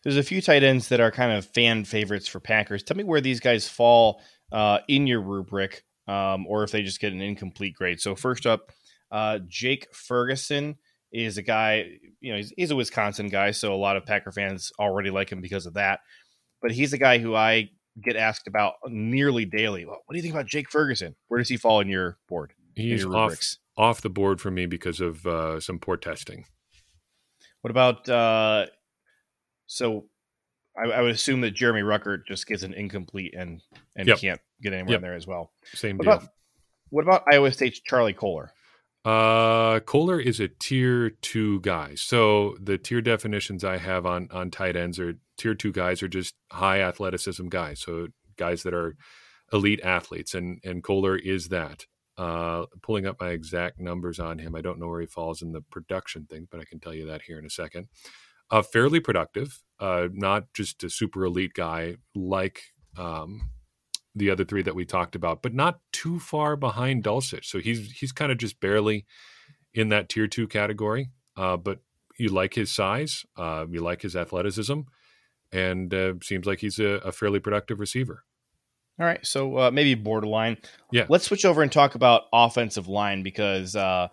[0.03, 2.83] There's a few tight ends that are kind of fan favorites for Packers.
[2.83, 7.01] Tell me where these guys fall uh, in your rubric, um, or if they just
[7.01, 8.01] get an incomplete grade.
[8.01, 8.71] So first up,
[9.13, 10.77] uh, Jake Ferguson
[11.13, 11.99] is a guy.
[12.21, 15.31] You know, he's, he's a Wisconsin guy, so a lot of Packer fans already like
[15.31, 16.01] him because of that.
[16.63, 17.71] But he's a guy who I
[18.03, 19.85] get asked about nearly daily.
[19.85, 21.15] What do you think about Jake Ferguson?
[21.29, 22.55] Where does he fall in your board?
[22.75, 23.39] He's your off
[23.77, 26.47] off the board for me because of uh, some poor testing.
[27.61, 28.67] What about uh,
[29.67, 30.07] so?
[30.75, 33.61] I, I, would assume that Jeremy Ruckert just gets an incomplete and
[33.95, 34.19] and yep.
[34.19, 34.99] can't get anywhere yep.
[34.99, 35.53] in there as well.
[35.75, 36.13] Same what deal.
[36.15, 36.29] About,
[36.89, 38.53] what about Iowa State's Charlie Kolar?
[39.05, 41.95] Uh, Kolar is a tier two guy.
[41.97, 46.09] So the tier definitions I have on on tight ends are tier two guys are
[46.09, 47.81] just high athleticism guys.
[47.81, 48.95] So guys that are
[49.53, 51.87] elite athletes, and and Kolar is that.
[52.19, 55.53] Uh, pulling up my exact numbers on him, I don't know where he falls in
[55.53, 57.89] the production thing, but I can tell you that here in a second.
[58.51, 62.61] Uh, fairly productive, uh, not just a super elite guy like
[62.99, 63.49] um,
[64.15, 67.47] the other three that we talked about, but not too far behind Dulcich.
[67.47, 69.07] So he's he's kind of just barely
[69.75, 71.11] in that tier two category.
[71.37, 71.81] Uh, but
[72.19, 74.81] you like his size, uh, you like his athleticism,
[75.51, 78.25] and uh, seems like he's a, a, fairly productive receiver.
[79.01, 80.59] All right, so uh, maybe borderline.
[80.91, 84.09] Yeah, let's switch over and talk about offensive line because uh,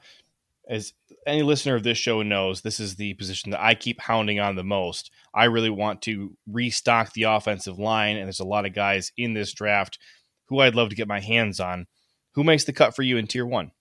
[0.70, 0.94] as
[1.26, 4.56] any listener of this show knows, this is the position that I keep hounding on
[4.56, 5.12] the most.
[5.34, 9.34] I really want to restock the offensive line, and there's a lot of guys in
[9.34, 9.98] this draft
[10.46, 11.88] who I'd love to get my hands on.
[12.36, 13.72] Who makes the cut for you in tier one?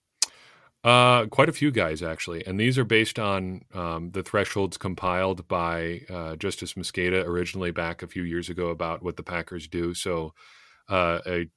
[0.83, 5.45] Uh, quite a few guys actually, and these are based on um, the thresholds compiled
[5.47, 9.93] by uh, Justis Mosqueda originally back a few years ago about what the Packers do.
[9.93, 10.33] So,
[10.87, 11.49] uh, a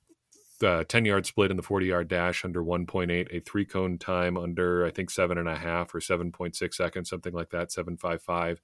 [0.62, 4.36] uh, 10 yard split in the 40 yard dash under 1.8, a three cone time
[4.36, 8.60] under, I think, seven and a half or 7.6 seconds, something like that, 755,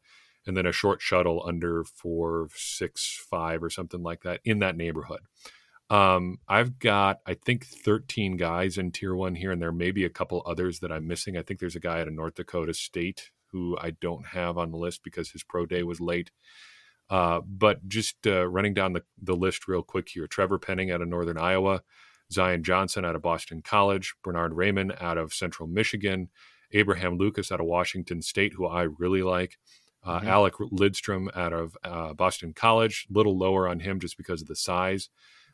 [0.47, 5.21] and then a short shuttle under 465 or something like that in that neighborhood.
[5.91, 10.05] Um, I've got, I think, 13 guys in tier one here, and there may be
[10.05, 11.37] a couple others that I'm missing.
[11.37, 14.71] I think there's a guy at a North Dakota State who I don't have on
[14.71, 16.31] the list because his pro day was late.
[17.11, 21.01] Uh, but just uh, running down the, the list real quick here Trevor Penning out
[21.01, 21.83] of Northern Iowa,
[22.31, 26.29] Zion Johnson out of Boston College, Bernhard Raimann out of Central Michigan,
[26.73, 29.59] Abraham Lucas out of Washington State, who I really like.
[30.05, 30.29] Uh, mm-hmm.
[30.29, 34.57] Alec Lindstrom out of uh, Boston College, little lower on him just because of the
[34.57, 35.09] size.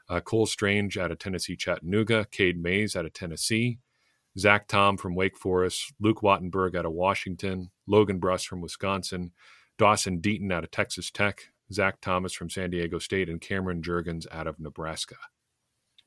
[0.08, 3.78] Uh, Cole Strange out of Tennessee Chattanooga, Cade Mays out of Tennessee,
[4.38, 9.32] Zach Tom from Wake Forest, Luke Wattenberg out of Washington, Logan Bruss from Wisconsin,
[9.78, 14.26] Dawson Deaton out of Texas Tech, Zach Thomas from San Diego State, and Cameron Jurgens
[14.30, 15.16] out of Nebraska.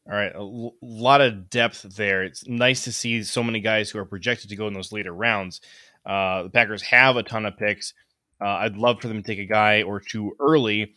[0.10, 2.24] All right, a l- lot of depth there.
[2.24, 5.12] It's nice to see so many guys who are projected to go in those later
[5.14, 5.60] rounds.
[6.06, 7.94] Uh, the Packers have a ton of picks.
[8.40, 10.94] Uh, I'd love for them to take a guy or two early,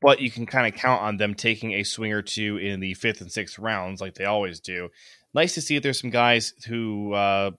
[0.00, 2.94] but you can kind of count on them taking a swing or two in the
[2.94, 4.90] fifth and sixth rounds, like they always do.
[5.34, 7.50] Nice to see that there's some guys who, uh,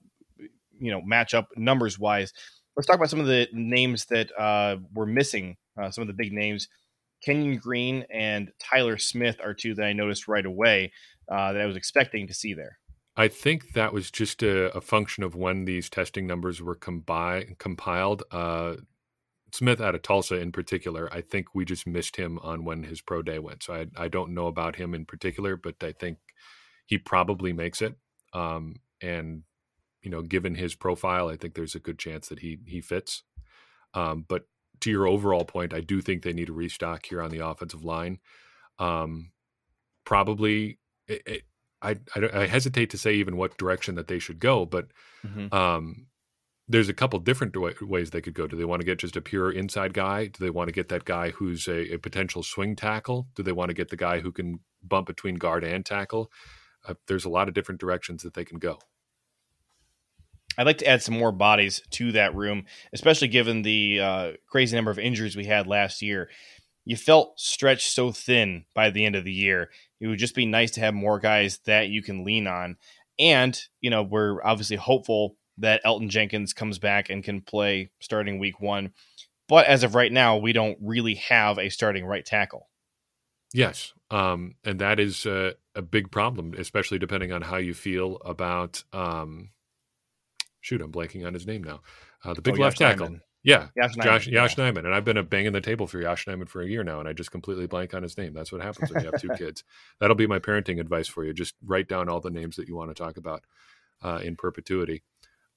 [0.80, 2.32] you know, match up numbers wise
[2.80, 5.58] let's talk about some of the names that uh, were missing.
[5.78, 6.70] Uh, some of the big names.
[7.22, 10.94] Kenyon Green and Tyler Smith are two that I noticed right away
[11.30, 12.78] uh, that I was expecting to see there.
[13.18, 17.58] I think that was just a, a function of when these testing numbers were combi-
[17.58, 18.24] compiled.
[18.32, 18.78] Uh,
[19.54, 23.02] Smith out of Tulsa, in particular, I think we just missed him on when his
[23.02, 23.63] pro day went.
[23.63, 26.20] So I, I don't know about him in particular, but I think
[26.86, 27.96] he probably makes it.
[28.32, 29.44] Um, and
[30.02, 33.24] you know, given his profile, I think there's a good chance that he he fits.
[33.93, 34.43] Um, but
[34.82, 37.84] to your overall point, I do think they need to restock here on the offensive
[37.84, 38.20] line.
[38.78, 39.32] Um,
[40.06, 41.41] probably, it, it,
[41.82, 44.88] I, I, I hesitate to say even what direction that they should go, but
[45.26, 45.54] mm-hmm.
[45.54, 46.08] um,
[46.68, 48.47] there's a couple different ways they could go.
[48.47, 50.28] Do they want to get just a pure inside guy?
[50.28, 53.28] Do they want to get that guy who's a, a potential swing tackle?
[53.36, 56.32] Do they want to get the guy who can bump between guard and tackle?
[56.88, 58.80] Uh, there's a lot of different directions that they can go.
[60.60, 64.76] I'd like to add some more bodies to that room, especially given the uh, crazy
[64.76, 66.30] number of injuries we had last year.
[66.84, 69.70] You felt stretched so thin by the end of the year.
[70.01, 72.76] It would just be nice to have more guys that you can lean on.
[73.18, 78.38] And, you know, we're obviously hopeful that Elgton Jenkins comes back and can play starting
[78.38, 78.91] week one.
[79.47, 82.68] But as of right now, we don't really have a starting right tackle.
[83.53, 83.93] Yes.
[84.12, 88.84] Um, and that is a, a, big problem, especially depending on how you feel about
[88.91, 89.51] um,
[90.62, 91.82] shoot, I'm blanking on his name now.
[92.24, 93.07] Uh, the big oh, left tackle.
[93.07, 93.22] Nijman.
[93.41, 94.47] Yeah, Josh, Nijman, yeah.
[94.47, 94.86] Nijman.
[94.86, 97.07] And I've been a banging the table for Yosh Nijman for a year now, and
[97.07, 98.34] I just completely blank on his name.
[98.34, 99.64] That's what happens when you have two kids.
[99.99, 101.34] That'll be my parenting advice for you.
[101.34, 103.43] Just write down all the names that you want to talk about
[104.03, 105.03] uh, in perpetuity.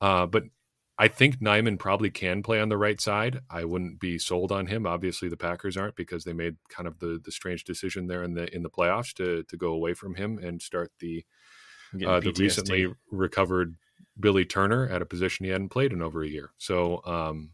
[0.01, 0.45] Uh, but
[0.99, 3.41] I think Nijman probably can play on the right side.
[3.51, 4.87] I wouldn't be sold on him.
[4.87, 8.35] Obviously, the Packers aren't because they made kind of the the strange decision there in
[8.35, 11.25] the in the playoffs to to go away from him and start the
[12.07, 13.77] uh, the recently recovered
[14.19, 16.51] Billy Turner at a position he hadn't played in over a year.
[16.59, 17.51] So, um,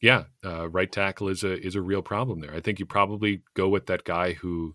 [0.00, 2.54] yeah, uh, right tackle is a is a real problem there.
[2.54, 4.74] I think you probably go with that guy who,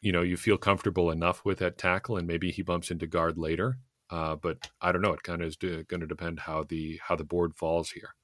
[0.00, 3.36] you know, you feel comfortable enough with at tackle, and maybe he bumps into guard
[3.36, 3.78] later.
[4.08, 5.12] Uh, but I don't know.
[5.12, 8.14] It kind of is going to depend how the how the board falls here.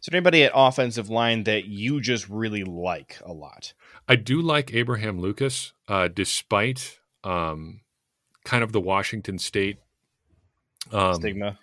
[0.00, 3.72] So, anybody at offensive line that you just really like a lot?
[4.06, 7.80] I do like Abraham Lucas, uh, despite um,
[8.44, 9.78] kind of the Washington State
[10.92, 11.58] um, stigma.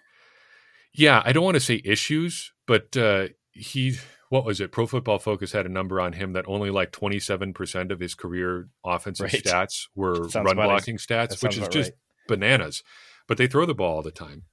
[0.93, 3.97] Yeah, I don't want to say issues, but uh, he
[4.29, 4.71] what was it?
[4.71, 8.67] Pro Football Focus had a number on him that only like 27% of his career
[8.85, 9.43] offensive right.
[9.43, 12.27] stats were run blocking stats, which is just right.
[12.27, 12.83] bananas.
[13.27, 14.43] But they throw the ball all the time.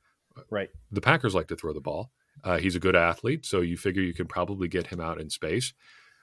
[0.51, 0.69] Right.
[0.91, 2.11] The Packers like to throw the ball.
[2.43, 5.31] Uh, he's a good athlete, so you figure you can probably get him out in
[5.31, 5.73] space.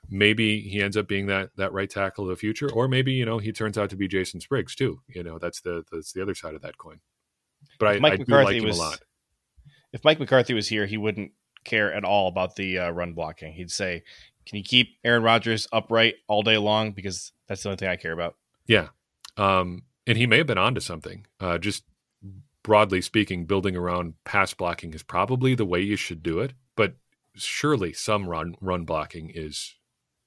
[0.09, 3.25] Maybe he ends up being that that right tackle of the future, or maybe you
[3.25, 4.99] know he turns out to be Jason Spriggs too.
[5.07, 6.99] You know that's the that's the other side of that coin.
[7.81, 8.99] But I, Mike I McCarthy like was, a lot.
[9.91, 11.31] If Mike McCarthy was here, he wouldn't
[11.63, 13.53] care at all about the uh, run blocking.
[13.53, 14.03] He'd say,
[14.45, 16.91] "Can you keep Aaron Rodgers upright all day long?
[16.91, 18.35] Because that's the only thing I care about."
[18.67, 18.89] Yeah,
[19.35, 21.25] um, and he may have been onto something.
[21.39, 21.83] Uh, just
[22.61, 26.53] broadly speaking, building around pass blocking is probably the way you should do it.
[26.75, 26.93] But
[27.35, 29.73] surely some run run blocking is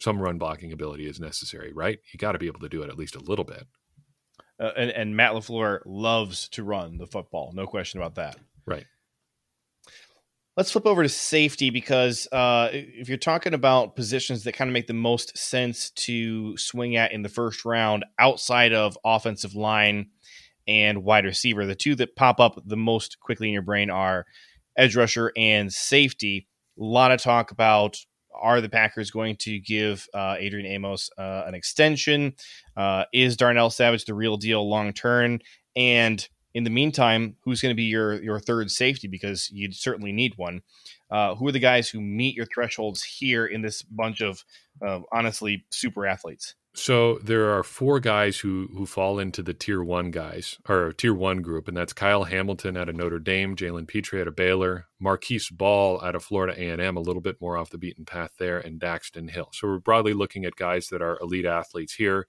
[0.00, 2.00] some run blocking ability is necessary, right?
[2.12, 3.68] You got to be able to do it at least a little bit.
[4.60, 7.52] Uh, and, and Matt LaFleur loves to run the football.
[7.54, 8.36] No question about that.
[8.66, 8.86] Right.
[10.56, 14.72] Let's flip over to safety because uh, if you're talking about positions that kind of
[14.72, 20.10] make the most sense to swing at in the first round outside of offensive line
[20.68, 24.26] and wide receiver, the two that pop up the most quickly in your brain are
[24.78, 26.46] edge rusher and safety.
[26.78, 27.98] A lot of talk about
[28.40, 32.34] are the Packers going to give uh, Adrian Amos uh, an extension?
[32.76, 35.40] Uh, is Darnell Savage the real deal long term?
[35.76, 39.08] And in the meantime, who's going to be your your third safety?
[39.08, 40.62] Because you'd certainly need one.
[41.10, 44.44] Uh, who are the guys who meet your thresholds here in this bunch of
[45.12, 46.54] honestly super athletes?
[46.76, 51.14] So there are four guys who who fall into the tier one guys or tier
[51.14, 54.86] one group, and that's Kyle Hamilton out of Notre Dame, Jalen Pitre out of Baylor,
[55.00, 58.04] Markquese Bell out of Florida A and M, a little bit more off the beaten
[58.04, 59.50] path there, and Daxton Hill.
[59.52, 62.26] So we're broadly looking at guys that are elite athletes here,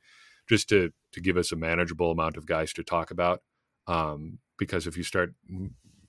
[0.47, 3.41] just to to give us a manageable amount of guys to talk about.
[3.87, 5.33] Um, because if you start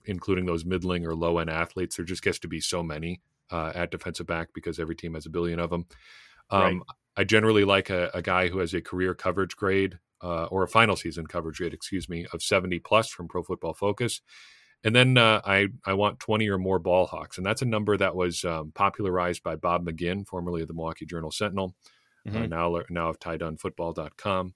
[0.05, 3.72] including those middling or low end athletes, there just gets to be so many uh,
[3.74, 5.87] at defensive back because every team has a billion of them.
[6.51, 6.80] Um, right.
[7.17, 10.69] I generally like a, a, guy who has a career coverage grade uh, or a
[10.69, 14.21] final season coverage grade, excuse me, of 70 plus from Pro Football Focus.
[14.85, 17.39] And then uh, I, I want 20 or more ball hawks.
[17.39, 21.07] And that's a number that was um, popularized by Bob McGinn, formerly of the Milwaukee
[21.07, 21.75] Journal Sentinel,
[22.27, 22.43] uh, mm-hmm.
[22.43, 24.55] uh, now, now of TieDoneFootball.com.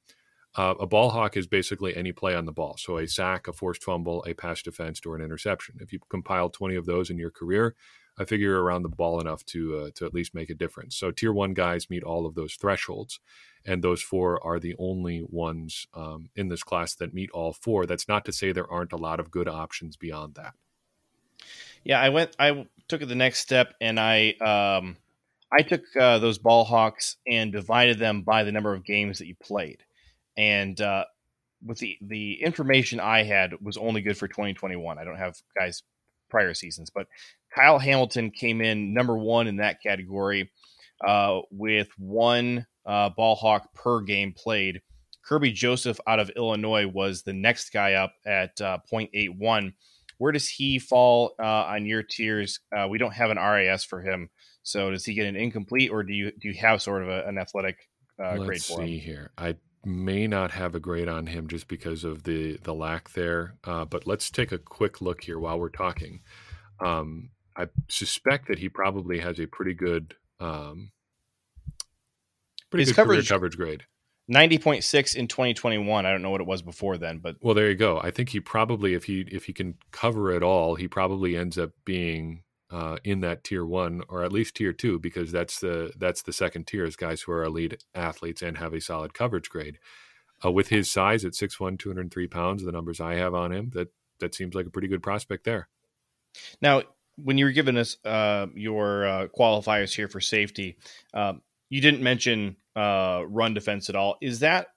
[0.56, 2.76] Uh, a ball hawk is basically any play on the ball.
[2.76, 5.76] So a sack, a forced fumble, a pass defense, or an interception.
[5.80, 7.76] If you compile 20 of those in your career,
[8.20, 10.94] I figure around the ball enough to uh, to at least make a difference.
[10.94, 13.18] So tier one guys meet all of those thresholds,
[13.64, 17.86] and those four are the only ones um, in this class that meet all four.
[17.86, 20.52] That's not to say there aren't a lot of good options beyond that.
[21.82, 22.36] Yeah, I went.
[22.38, 24.98] I took the next step, and I um,
[25.50, 29.28] I took uh, those ball hawks and divided them by the number of games that
[29.28, 29.82] you played,
[30.36, 31.06] and uh,
[31.64, 34.98] with the the information I had was only good for 2021.
[34.98, 35.82] I don't have guys
[36.28, 37.06] prior seasons, but
[37.54, 40.50] Kyle Hamilton came in number one in that category
[41.04, 44.80] uh, with one uh, ball hawk per game played.
[45.28, 49.72] Kerby Joseph out of Illinois was the next guy up at uh, 0.81.
[50.18, 52.60] Where does he fall uh, on your tiers?
[52.76, 54.28] Uh, we don't have an RAS for him,
[54.62, 57.26] so does he get an incomplete, or do you do you have sort of a,
[57.26, 57.88] an athletic
[58.22, 58.88] uh, grade for him?
[58.88, 59.30] see here.
[59.38, 63.54] I may not have a grade on him just because of the the lack there,
[63.64, 66.20] uh, but let's take a quick look here while we're talking.
[66.80, 67.30] Um,
[67.62, 70.92] I suspect that he probably has a pretty good, um,
[72.70, 73.84] pretty His good coverage- coverage grade.
[74.30, 76.06] 90.6 in 2021.
[76.06, 77.98] I don't know what it was before then, but Well, there you go.
[78.00, 81.58] I think he probably, if he if he can cover it all, he probably ends
[81.58, 85.92] up being uh, in that tier one or at least tier two because that's the
[85.98, 89.50] that's the second tier is guys who are elite athletes and have a solid coverage
[89.50, 89.80] grade.
[90.44, 93.88] Uh, with his size at 6'1", 203 pounds, the numbers I have on him, that
[94.20, 95.68] that seems like a pretty good prospect there.
[96.62, 96.82] Now,
[97.24, 100.76] when you were giving us uh, your uh, qualifiers here for safety,
[101.14, 104.16] um, you didn't mention uh, run defense at all.
[104.20, 104.68] Is that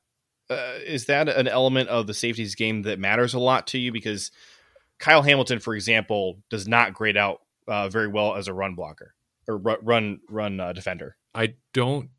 [0.49, 3.91] uh, is that an element of the safeties game that matters a lot to you?
[3.91, 4.31] Because
[4.99, 9.15] Kyle Hamilton, for example, does not grade out uh, very well as a run blocker
[9.47, 11.15] or ru- run run uh, defender.
[11.33, 12.09] I don't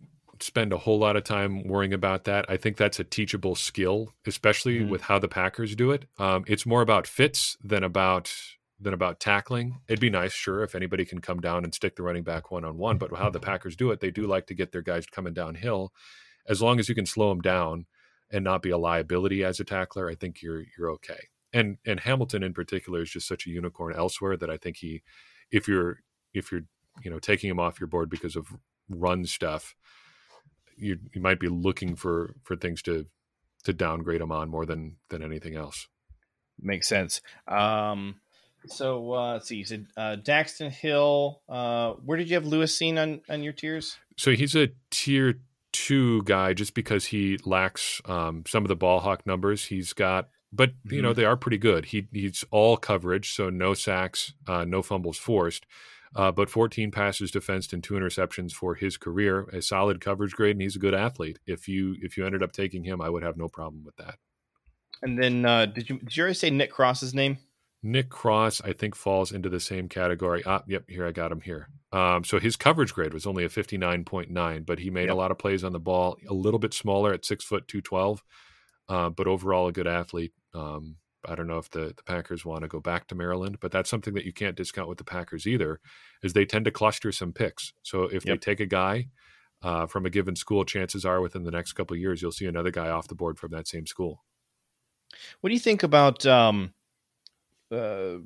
[0.41, 2.45] spend a whole lot of time worrying about that.
[2.49, 4.89] I think that's a teachable skill, especially Mhm.
[4.89, 6.07] with how the Packers do it.
[6.19, 8.33] Um, it's more about fits than about
[8.85, 9.81] than about tackling.
[9.89, 12.65] It'd be nice, sure, if anybody can come down and stick the running back one
[12.65, 12.99] on one.
[12.99, 15.93] But how the Packers do it, they do like to get their guys coming downhill.
[16.47, 17.87] As long as you can slow them down
[18.31, 21.29] and not be a liability as a tackler, I think you're you're okay.
[21.53, 25.03] And and Hamilton in particular is just such a unicorn elsewhere that I think he,
[25.51, 26.01] if you're
[26.35, 26.67] if you're
[27.03, 28.49] you know taking him off your board because of
[28.89, 29.75] run stuff,
[30.77, 33.07] you you might be looking for for things to
[33.65, 35.89] to downgrade him on more than than anything else.
[36.61, 37.21] Makes sense.
[37.49, 38.21] Um,
[38.67, 39.57] so uh, let's see.
[39.57, 41.43] You said uh, Daxton Hill.
[41.49, 43.97] Uh, where did you have Lewis Cine on on your tiers?
[44.17, 45.41] So he's a tier
[45.73, 49.67] two guy just because he lacks um, some of the ball hawk numbers.
[49.67, 51.87] He's got, but you know they are pretty good.
[51.87, 55.67] He he's all coverage, so no sacks, uh, no fumbles forced.
[56.17, 60.55] Uh, but 14 passes defensed and two interceptions for his career, a solid coverage grade,
[60.55, 61.41] and he's a good athlete.
[61.45, 64.19] If you if you ended up taking him, I would have no problem with that.
[65.03, 67.39] And then uh, did you did you already say Nick Cross's name?
[67.85, 70.43] Nick Cross, I think, falls into the same category.
[70.47, 71.69] Ah, yep, here I got him here.
[71.93, 75.09] Um, so his coverage grade was only a fifty nine point nine, but he made
[75.09, 75.13] Yep.
[75.13, 76.17] a lot of plays on the ball.
[76.29, 78.25] A little bit smaller at six foot two twelve,
[78.89, 80.33] uh, but overall a good athlete.
[80.55, 83.71] Um, I don't know if the, the Packers want to go back to Maryland, but
[83.71, 85.79] that's something that you can't discount with the Packers either,
[86.23, 87.73] is they tend to cluster some picks.
[87.83, 89.09] So if they take a guy
[89.63, 92.47] uh, from a given school, chances are within the next couple of years you'll see
[92.47, 94.25] another guy off the board from that same school.
[95.41, 96.75] What do you think about um,
[97.75, 98.19] uh,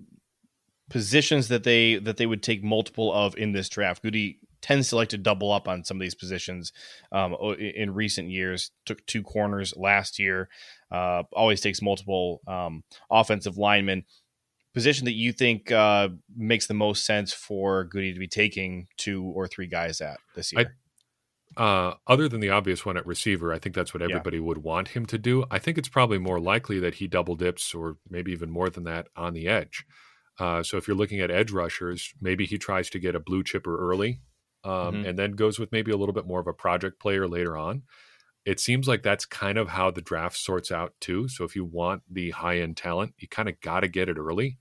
[0.91, 4.03] positions that they that they would take multiple of in this draft?
[4.03, 6.73] Gutey tends to like to double up on some of these positions.
[7.13, 10.49] Um, in recent years, took two corners last year.
[10.91, 14.05] Uh, always takes multiple um, offensive linemen.
[14.75, 19.25] Position that you think uh, makes the most sense for Gutey to be taking two
[19.25, 20.77] or three guys at this I- year?
[21.59, 24.07] Uh, other than the obvious one at receiver, I think that's what Yeah.
[24.07, 25.45] everybody would want him to do.
[25.51, 28.85] I think it's probably more likely that he double dips, or maybe even more than
[28.85, 29.85] that, on the edge.
[30.39, 33.43] Uh, so if you're looking at edge rushers, maybe he tries to get a blue
[33.43, 34.21] chipper early,
[34.65, 35.09] um, Mhm.
[35.09, 37.83] and then goes with maybe a little bit more of a project player later on.
[38.45, 41.29] It seems like that's kind of how the draft sorts out too.
[41.29, 44.17] So if you want the high end talent, you kind of got to get it
[44.17, 44.59] early,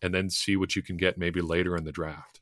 [0.00, 2.40] and then see what you can get maybe later in the draft.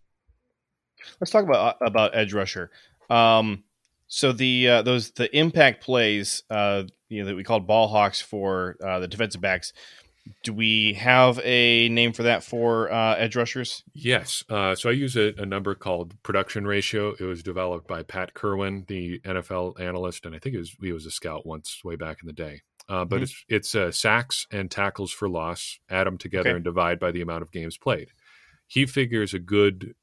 [1.21, 2.71] Let's talk about about edge rusher.
[3.11, 3.65] Um,
[4.09, 8.21] so the uh, those the impact plays, uh, you know, that we called ball hawks
[8.21, 9.73] for uh, the defensive backs.
[10.45, 13.83] Do we have a name for that for uh, edge rushers?
[13.95, 14.45] Yes.
[14.51, 17.15] Uh, so I use a, a number called production ratio.
[17.19, 20.93] It was developed by Pat Kirwan, the NFL analyst, and I think it was, he
[20.93, 22.61] was a scout once way back in the day.
[22.91, 23.23] Uh, but Mhm.
[23.23, 25.79] it's it's uh, sacks and tackles for loss.
[25.89, 26.57] Add them together Okay.
[26.57, 28.11] and divide by the amount of games played.
[28.67, 29.95] He figures a good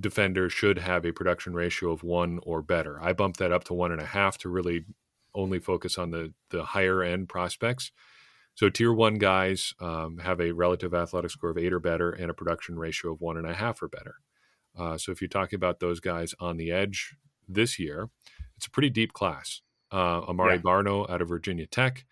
[0.00, 3.00] defender should have a production ratio of one or better.
[3.00, 4.84] I bumped that up to one and a half to really
[5.34, 7.92] only focus on the the higher end prospects.
[8.54, 12.30] So tier one guys um, have a relative athletic score of eight or better and
[12.30, 14.14] a production ratio of one and a half or better.
[14.78, 17.14] Uh, so if you're talking about those guys on the edge
[17.46, 18.08] this year,
[18.56, 19.60] it's a pretty deep class.
[19.92, 20.60] Uh, Amari Yeah.
[20.62, 22.06] Barno out of Virginia Tech,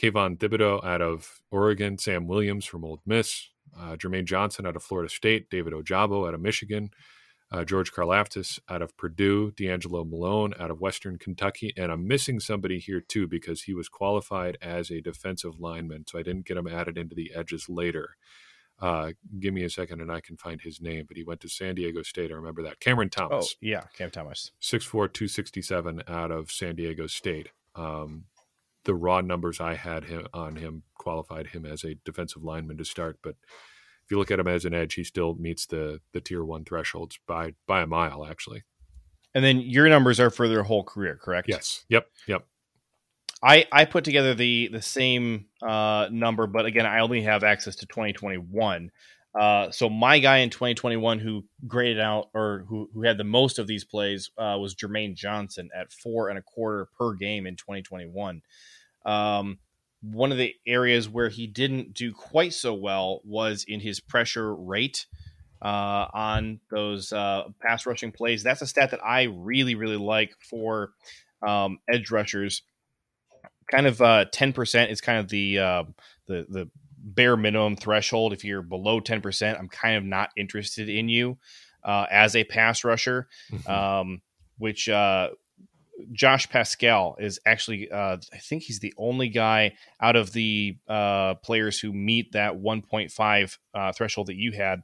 [0.00, 4.82] Kayvon Thibodeaux out of Oregon, Sam Williams from Ole Miss, uh, Jermaine Johnson out of
[4.84, 6.90] Florida State, David Ojabo out of Michigan,
[7.50, 12.40] uh, George Karlaftis out of Purdue, D'Angelo Malone out of Western Kentucky, and I'm missing
[12.40, 16.56] somebody here too because he was qualified as a defensive lineman, so I didn't get
[16.56, 18.16] him added into the edges later.
[18.80, 21.48] Uh, give me a second and I can find his name, but he went to
[21.48, 22.30] San Diego State.
[22.30, 22.78] I remember that.
[22.78, 23.30] Cameron Thomas.
[23.30, 24.52] Oh, Thomas, yeah, Cam Thomas.
[24.62, 27.48] 6'4", 267 out of San Diego State.
[27.74, 28.24] Um,
[28.84, 32.84] the raw numbers I had him, on him qualified him as a defensive lineman to
[32.84, 33.34] start, but
[34.08, 36.64] if you look at him as an edge, he still meets the the tier one
[36.64, 38.62] thresholds by by a mile, actually.
[39.34, 41.46] And then your numbers are for their whole career, correct?
[41.46, 41.84] Yes.
[41.90, 42.06] Yep.
[42.26, 42.46] Yep.
[43.42, 47.76] I, I put together the the same uh, number, but again, I only have access
[47.76, 48.90] to 2021.
[49.38, 53.58] Uh, so my guy in 2021 who graded out or who, who had the most
[53.58, 57.56] of these plays uh, was Jermaine Johnson at four and a quarter per game in
[57.56, 58.40] 2021.
[59.04, 59.58] Um,
[60.00, 64.54] one of the areas where he didn't do quite so well was in his pressure
[64.54, 65.06] rate
[65.60, 68.42] uh, on those uh, pass rushing plays.
[68.42, 70.90] That's a stat that I really, really like for
[71.46, 72.62] um, edge rushers.
[73.70, 75.84] Kind of uh, ten percent is kind of the uh,
[76.26, 78.32] the the bare minimum threshold.
[78.32, 81.38] If you're below ten percent, I'm kind of not interested in you
[81.84, 83.28] uh, as a pass rusher.
[83.52, 83.70] Mm-hmm.
[83.70, 84.22] Um,
[84.58, 85.28] which uh,
[86.12, 91.34] Josh Paschal is actually, uh, I think he's the only guy out of the uh,
[91.34, 94.82] players who meet that 1.5 uh, threshold that you had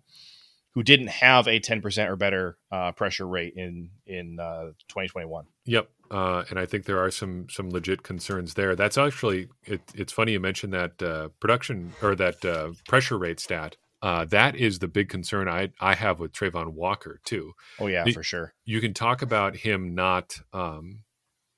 [0.73, 5.47] who didn't have a 10% or better uh, pressure rate in in uh, 2021.
[5.67, 8.75] Yep, uh, and I think there are some some legit concerns there.
[8.75, 10.99] That's actually it, it's funny you mentioned that
[11.39, 13.77] production or that pressure rate stat.
[14.05, 17.55] Uh, that is the big concern I I have with Travon Walker too.
[17.81, 18.53] Oh yeah, the, for sure.
[18.67, 21.05] You can talk about him not um,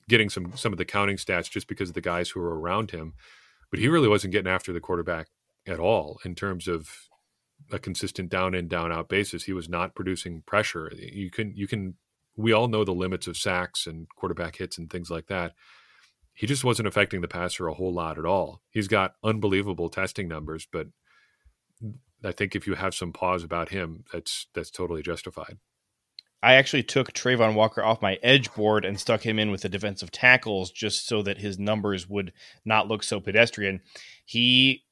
[0.09, 2.93] getting some some of the counting stats just because of the guys who were around
[2.93, 3.15] him,
[3.69, 5.27] but he really wasn't getting after the quarterback
[5.67, 6.89] at all in terms of
[7.73, 9.43] a consistent down in down out basis.
[9.43, 10.93] He was not producing pressure.
[10.97, 11.95] You can you can
[12.37, 15.55] we all know the limits of sacks and quarterback hits and things like that.
[16.33, 18.63] He just wasn't affecting the passer a whole lot at all.
[18.71, 20.87] He's got unbelievable testing numbers, but
[22.27, 25.59] I think if you have some pause about him, that's that's totally justified.
[26.43, 29.69] I actually took Travon Walker off my edge board and stuck him in with the
[29.69, 32.33] defensive tackles just so that his numbers would
[32.65, 33.81] not look so pedestrian.
[34.25, 34.85] He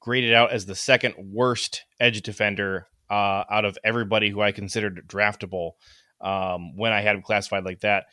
[0.00, 5.06] graded out as the second worst edge defender uh, out of everybody who I considered
[5.06, 5.72] draftable
[6.20, 8.06] um, when I had him classified like that.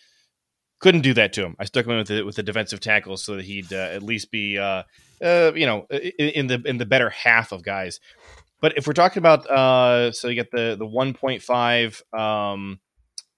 [0.80, 1.56] Couldn't do that to him.
[1.60, 4.04] I stuck him in with the, with the defensive tackles so that he'd uh, at
[4.04, 4.84] least be, uh,
[5.22, 8.00] uh you know, in, in, the in the better half of guys.
[8.62, 12.80] But if we're talking about, uh, so you get the the one point five, um,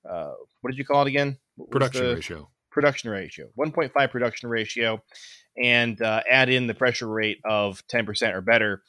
[0.07, 1.37] uh, what did you call it again?
[1.71, 2.49] Production ratio.
[2.71, 3.49] Production ratio.
[3.55, 5.01] One point five production ratio
[5.61, 8.83] and uh, add in the pressure rate of 10% or better,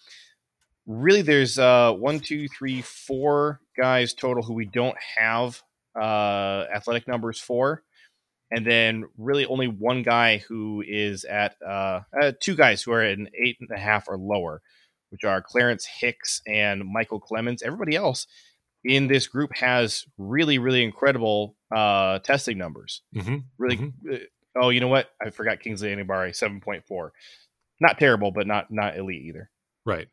[0.87, 5.62] really there's uh, one, two, three, four guys total who we don't have
[6.01, 7.83] uh, athletic numbers for.
[8.51, 13.03] And then really only one guy who is at uh, uh, two guys who are
[13.03, 14.62] at an eight and a half or lower,
[15.11, 17.62] which are Clarence Hicks and Michael Clemons.
[17.62, 18.26] Everybody else
[18.84, 23.02] in this group has really, really incredible uh, testing numbers.
[23.14, 23.36] Mm-hmm.
[23.59, 24.12] Really, mm-hmm.
[24.12, 24.18] Uh,
[24.61, 25.11] Oh, you know what?
[25.24, 27.12] I forgot Kingsley Enagbare, seven point four.
[27.80, 29.50] Not terrible, but not not elite either.
[29.84, 30.09] Right.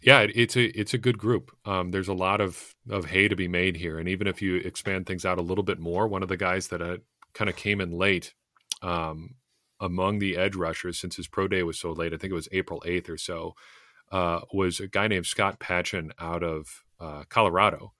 [0.00, 1.52] Yeah, it's a it's a good group.
[1.64, 4.56] Um, there's a lot of of hay to be made here, and even if you
[4.56, 6.98] expand things out a little bit more, one of the guys that uh,
[7.34, 8.34] kind of came in late
[8.82, 9.36] um,
[9.80, 12.48] among the edge rushers since his pro day was so late, I think it was
[12.52, 13.54] April eighth or so,
[14.12, 17.94] uh, was a guy named Scott Patchan out of uh, Colorado.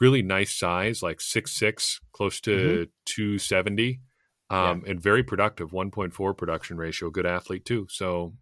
[0.00, 2.82] Really nice size, like six six, close to mm-hmm.
[3.04, 4.00] two seventy
[4.50, 4.92] um, yeah.
[4.92, 8.34] and very productive 1.4 production ratio good athlete too so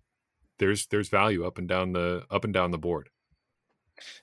[0.58, 3.08] there's there's value up and down the up and down the board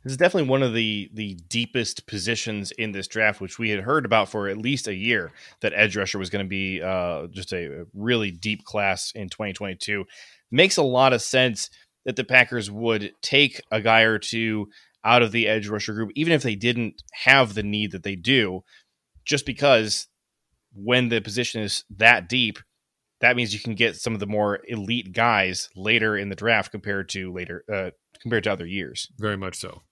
[0.04, 3.80] this is definitely one of the the deepest positions in this draft which we had
[3.80, 5.32] heard about for at least a year
[5.62, 10.06] that edge rusher was going to be uh, just a really deep class in 2022
[10.52, 11.70] makes a lot of sense
[12.06, 14.68] that the packers would take a guy or two
[15.04, 18.16] out of the edge rusher group even if they didn't have the need that they
[18.16, 18.64] do
[19.26, 20.08] just because
[20.74, 22.60] when the position is that deep,
[23.20, 26.72] that means you can get some of the more elite guys later in the draft
[26.72, 27.92] compared to later uh,
[28.22, 29.08] compared to other years.
[29.20, 29.84] Very much so.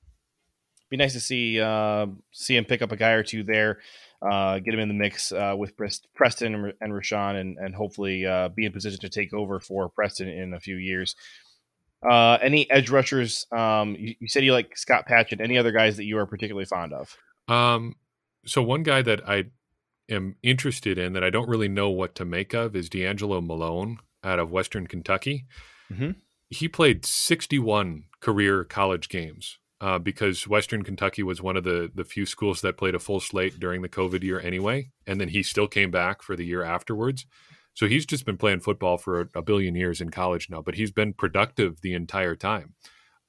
[0.89, 3.80] Be nice to see uh, see him pick up a guy or two there,
[4.28, 5.74] uh, get him in the mix uh, with
[6.16, 10.28] Preston and Rashan, and and hopefully uh, be in position to take over for Preston
[10.28, 11.16] in a few years.
[12.08, 13.45] Uh, any edge rushers?
[13.52, 15.41] Um, you, you, said you like Scott Patchan.
[15.41, 17.18] Any other guys that you are particularly fond of?
[17.47, 17.95] Um,
[18.45, 19.45] so one guy that I
[20.10, 24.00] am interested in that I don't really know what to make of is D'Angelo Malone
[24.24, 25.45] out of Western Kentucky.
[25.91, 26.12] Mm-hmm.
[26.50, 32.04] He played 61 career college games uh, because Western Kentucky was one of the the
[32.04, 35.43] few schools that played a full slate during the COVID year anyway, and then he
[35.43, 37.26] still came back for the year afterwards.
[37.74, 40.91] So he's just been playing football for a, billion years in college now, but he's
[40.91, 42.74] been productive the entire time.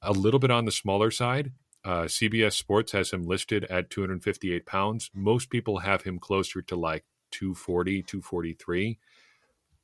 [0.02, 1.52] A little bit on the smaller side,
[1.84, 5.10] uh, CBS Sports has him listed at 258 pounds.
[5.14, 8.98] Most people have him closer to like 240, 243.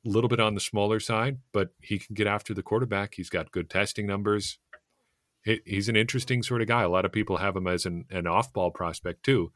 [0.05, 3.15] A little bit on the smaller side, but he can get after the quarterback.
[3.15, 4.59] He's got good testing numbers.
[5.43, 6.83] he's an interesting sort of guy.
[6.83, 9.51] A lot of people have him as an, an off ball prospect too.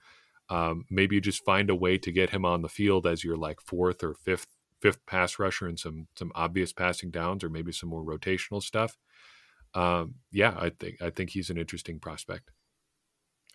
[0.49, 3.37] Um, maybe you just find a way to get him on the field as your
[3.37, 4.47] like fourth or fifth
[4.81, 8.97] fifth pass rusher and some some obvious passing downs or maybe some more rotational stuff.
[9.73, 12.51] um, yeah, I think I think he's an interesting prospect.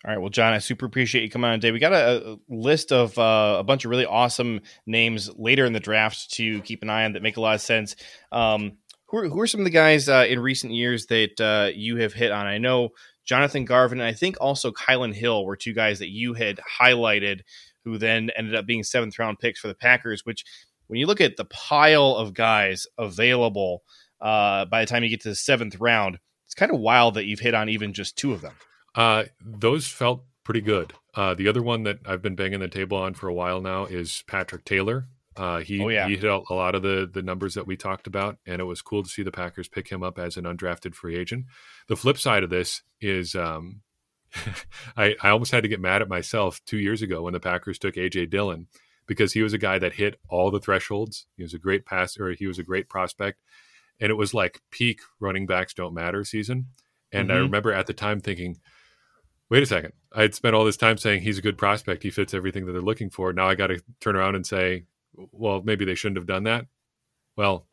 [0.05, 1.71] All right, well, John, I super appreciate you coming on today.
[1.71, 5.73] We got a, a list of uh, a bunch of really awesome names later in
[5.73, 7.95] the draft to keep an eye on that make a lot of sense.
[8.31, 8.73] Um,
[9.07, 11.97] who, are, who are some of the guys uh, in recent years that uh, you
[11.97, 12.45] have hit on?
[12.45, 12.89] I know
[13.25, 17.41] Jonathan Garvin, and I think also Kylin Hill were two guys that you had highlighted,
[17.83, 20.25] who then ended up being seventh round picks for the Packers.
[20.25, 20.45] Which,
[20.87, 23.83] when you look at the pile of guys available
[24.19, 27.25] uh, by the time you get to the seventh round, it's kind of wild that
[27.25, 28.53] you've hit on even just two of them.
[28.95, 30.93] Uh, those felt pretty good.
[31.13, 33.85] Uh, the other one that I've been banging the table on for a while now
[33.85, 35.07] is Patrick Taylor.
[35.35, 36.07] Uh, he oh, yeah.
[36.07, 38.81] he hit a lot of the the numbers that we talked about, and it was
[38.81, 41.45] cool to see the Packers pick him up as an undrafted free agent.
[41.87, 43.81] The flip side of this is, um,
[44.97, 47.77] I I almost had to get mad at myself two years ago when the Packers
[47.77, 48.67] took AJ Dillon
[49.07, 51.25] because he was a guy that hit all the thresholds.
[51.35, 52.31] He was a great passer.
[52.31, 53.39] He was a great prospect,
[53.99, 56.67] and it was like peak running backs don't matter season.
[57.11, 57.37] And mm-hmm.
[57.37, 58.57] I remember at the time thinking,
[59.49, 59.93] wait a second.
[60.13, 62.03] I had spent all this time saying he's a good prospect.
[62.03, 63.31] He fits everything that they're looking for.
[63.31, 64.83] Now I got to turn around and say,
[65.15, 66.65] well, maybe they shouldn't have done that.
[67.35, 67.65] Well,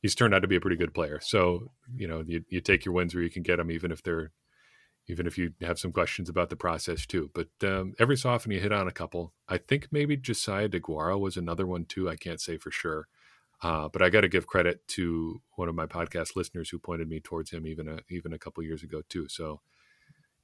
[0.00, 1.20] he's turned out to be a pretty good player.
[1.22, 4.02] So, you know, you, you take your wins where you can get them, even if
[4.02, 4.32] they're,
[5.08, 7.30] even if you have some questions about the process too.
[7.32, 9.32] But um, every so often you hit on a couple.
[9.48, 12.08] I think maybe Josiah DeGuara was another one too.
[12.08, 13.08] I can't say for sure.
[13.60, 17.08] Uh, but I got to give credit to one of my podcast listeners who pointed
[17.08, 19.26] me towards him even a, even a couple years ago too.
[19.28, 19.60] So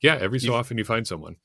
[0.01, 1.37] yeah, every so you've, often you find someone.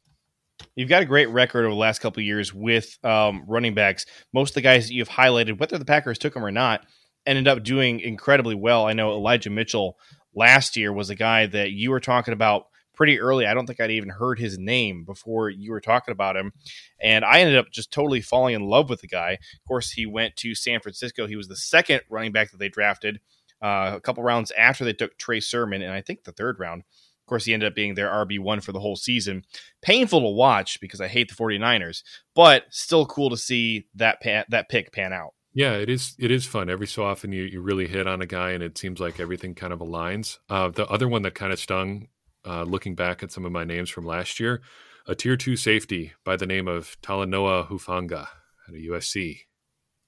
[0.76, 4.06] You've got a great record over the last couple years with um, running backs.
[4.34, 6.86] Most of the guys that you've highlighted, whether the Packers took them or not,
[7.26, 8.88] ended up doing incredibly well.
[8.88, 9.98] I know Elijah Mitchell
[10.34, 12.66] last year was a guy that you were talking about
[13.00, 13.46] pretty early.
[13.46, 16.52] I don't think I'd even heard his name before you were talking about him.
[17.00, 19.32] And I ended up just totally falling in love with the guy.
[19.32, 21.26] Of course, he went to San Francisco.
[21.26, 23.22] He was the second running back that they drafted
[23.62, 26.82] uh, a couple rounds after they took Trey Sermon, and I think the third round
[26.82, 29.46] Of course, he ended up being their RB1 for the whole season.
[29.82, 32.04] Painful to watch because I hate the 49ers,
[32.36, 35.36] but still cool to see that pan, that pick pan out.
[35.54, 36.18] Yeah, it is.
[36.20, 36.70] It is fun.
[36.70, 39.56] Every so often, you, you really hit on a guy, and it seems like everything
[39.56, 40.38] kind of aligns.
[40.50, 42.10] Uh, the other one that kind of stung,
[42.50, 44.62] uh, looking back at some of my names from last year,
[45.06, 48.28] a tier two safety by the name of Talanoa Hufanga
[48.68, 49.42] at a USC.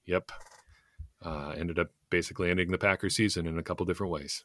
[0.06, 0.32] Yep,
[1.24, 4.44] uh, ended up basically ending the Packers season in a couple different ways.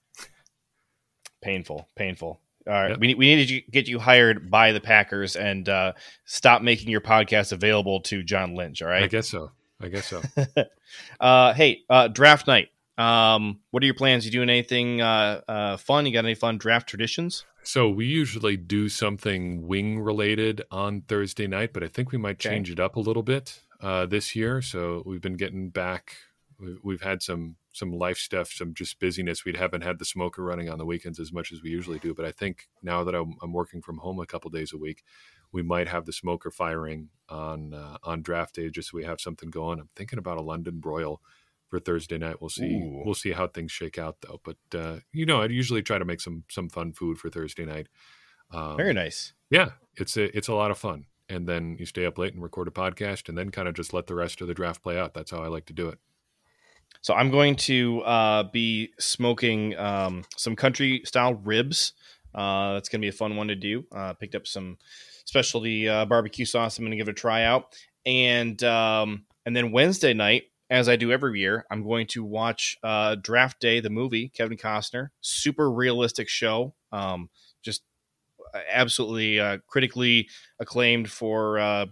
[1.41, 2.39] Painful, painful.
[2.67, 2.99] All right, yep.
[2.99, 5.93] we we need to get you hired by the Packers and uh,
[6.25, 8.83] stop making your podcast available to John Lynch.
[8.83, 9.51] All right, I guess so.
[9.81, 10.21] I guess so.
[11.19, 12.69] uh, hey, uh, draft night.
[12.97, 14.25] Um, what are your plans?
[14.25, 16.05] You doing anything uh, uh, fun?
[16.05, 17.45] You got any fun draft traditions?
[17.63, 22.39] So we usually do something wing related on Thursday night, but I think we might
[22.39, 24.61] change it up a little bit uh, this year.
[24.61, 26.15] So we've been getting back.
[26.81, 29.45] We've had some some life stuff, some just busyness.
[29.45, 32.15] We haven't had the smoker running on the weekends as much as we usually do.
[32.15, 35.03] But I think now that I'm, I'm working from home a couple days a week,
[35.51, 39.21] we might have the smoker firing on uh, on draft day just so we have
[39.21, 39.79] something going.
[39.79, 41.21] I'm thinking about a London broil
[41.69, 42.41] for Thursday night.
[42.41, 42.75] We'll see.
[42.75, 43.03] Ooh.
[43.05, 44.41] We'll see how things shake out though.
[44.43, 47.65] But uh, you know, I usually try to make some some fun food for Thursday
[47.65, 47.87] night.
[48.51, 49.33] Um, Very nice.
[49.49, 51.05] Yeah, it's a it's a lot of fun.
[51.29, 53.93] And then you stay up late and record a podcast, and then kind of just
[53.93, 55.13] let the rest of the draft play out.
[55.13, 55.99] That's how I like to do it.
[57.01, 61.93] So I'm going to uh, be smoking um, some country style ribs.
[62.33, 63.85] Uh, that's going to be a fun one to do.
[63.93, 64.77] Uh, picked up some
[65.25, 66.77] specialty uh, barbecue sauce.
[66.77, 70.89] I'm going to give it a try out, and um, and then Wednesday night, as
[70.89, 74.29] I do every year, I'm going to watch uh, Draft Day, the movie.
[74.29, 76.73] Kevin Costner, super realistic show.
[76.91, 77.29] Um,
[77.63, 77.83] just
[78.71, 81.87] absolutely uh, critically acclaimed for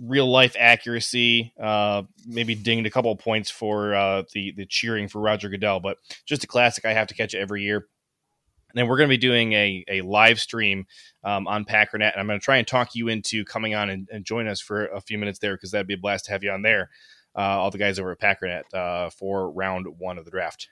[0.00, 1.52] real life accuracy.
[1.60, 5.80] Uh, maybe dinged a couple of points for uh, the the cheering for Roger Goodell,
[5.80, 6.84] but just a classic.
[6.84, 7.76] I have to catch it every year.
[7.76, 10.86] And then we're going to be doing a, a live stream
[11.22, 14.08] um, on Packernet, and I'm going to try and talk you into coming on and,
[14.12, 16.42] and join us for a few minutes there because that'd be a blast to have
[16.42, 16.90] you on there.
[17.36, 20.68] Uh, all the guys over at Packernet uh, for round one of the draft.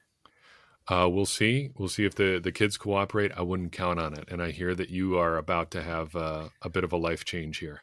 [0.88, 1.70] Uh, we'll see.
[1.76, 3.32] We'll see if the, the kids cooperate.
[3.36, 4.28] I wouldn't count on it.
[4.28, 7.24] And I hear that you are about to have uh, a bit of a life
[7.24, 7.82] change here.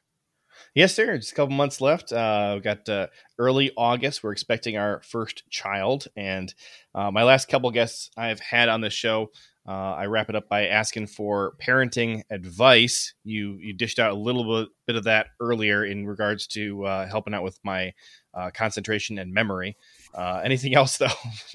[0.76, 1.18] Yes, sir.
[1.18, 2.12] Just a couple months left.
[2.12, 3.08] Uh, we've got uh,
[3.38, 4.22] early August.
[4.22, 6.08] We're expecting our first child.
[6.18, 6.54] And
[6.94, 9.32] uh, my last couple guests I've had on the show,
[9.70, 13.14] uh, I wrap it up by asking for parenting advice.
[13.24, 17.08] You you dished out a little bit, bit of that earlier in regards to uh,
[17.08, 17.94] helping out with my
[18.34, 19.78] uh, concentration and memory.
[20.18, 21.08] anything else, though,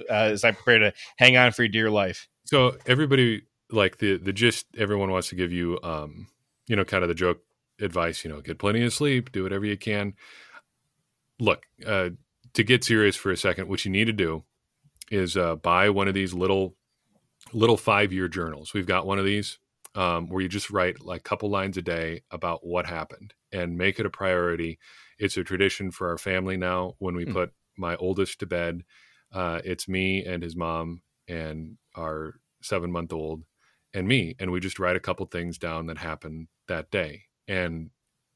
[0.08, 2.28] as I prepare to hang on for your dear life?
[2.44, 6.28] So everybody, like the the gist, everyone wants to give you, um,
[6.68, 7.40] you know, kind of the joke
[7.80, 10.14] advice, you know, get plenty of sleep, do whatever you can.
[11.40, 12.10] Look, uh,
[12.52, 14.44] to get serious for a second, what you need to do
[15.10, 16.76] is uh, buy one of these little
[17.54, 18.74] little five year journals.
[18.74, 19.58] We've got one of these
[19.94, 23.78] um, where you just write like a couple lines a day about what happened and
[23.78, 24.78] make it a priority.
[25.18, 26.94] It's a tradition for our family now.
[26.98, 27.32] When we mm.
[27.32, 28.82] put my oldest to bed,
[29.32, 33.44] uh, it's me and his mom and our seven month old
[33.92, 37.22] and me, and we just write a couple things down that happened that day.
[37.46, 37.90] And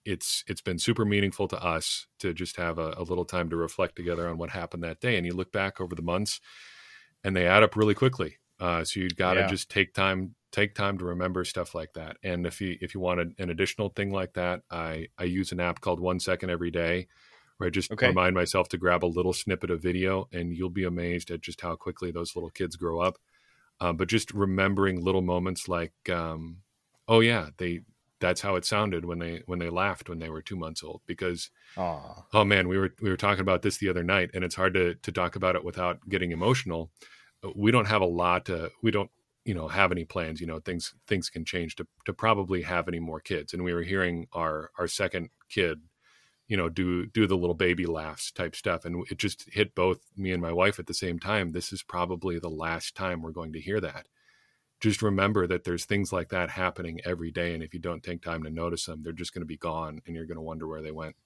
[0.04, 3.56] it's it's been super meaningful to us to just have a, a little time to
[3.56, 5.16] reflect together on what happened that day.
[5.16, 6.40] And you look back over the months,
[7.24, 8.38] and they add up really quickly.
[8.60, 9.46] Uh, so you've got to yeah.
[9.46, 12.16] just take time take time to remember stuff like that.
[12.22, 15.60] And if you if you want an additional thing like that, I I use an
[15.60, 17.06] app called One Second Every Day,
[17.58, 18.08] where I just okay.
[18.08, 21.60] remind myself to grab a little snippet of video, and you'll be amazed at just
[21.60, 23.18] how quickly those little kids grow up.
[23.80, 26.58] Um, but just remembering little moments like, um,
[27.06, 27.82] oh yeah, they
[28.20, 31.02] that's how it sounded when they when they laughed when they were two months old.
[31.06, 32.24] Because Aww.
[32.32, 34.74] oh man, we were we were talking about this the other night, and it's hard
[34.74, 36.90] to to talk about it without getting emotional
[37.54, 39.10] we don't have a lot to we don't
[39.44, 42.88] you know have any plans you know things things can change to to probably have
[42.88, 43.52] any more kids.
[43.52, 45.80] And we were hearing our our second kid
[46.48, 48.84] you know do do the little baby laughs type stuff.
[48.84, 51.52] And it just hit both me and my wife at the same time.
[51.52, 54.06] This is probably the last time we're going to hear that.
[54.80, 57.52] Just remember that there's things like that happening every day.
[57.54, 60.00] And if you don't take time to notice them they're just going to be gone
[60.06, 61.16] and you're going to wonder where they went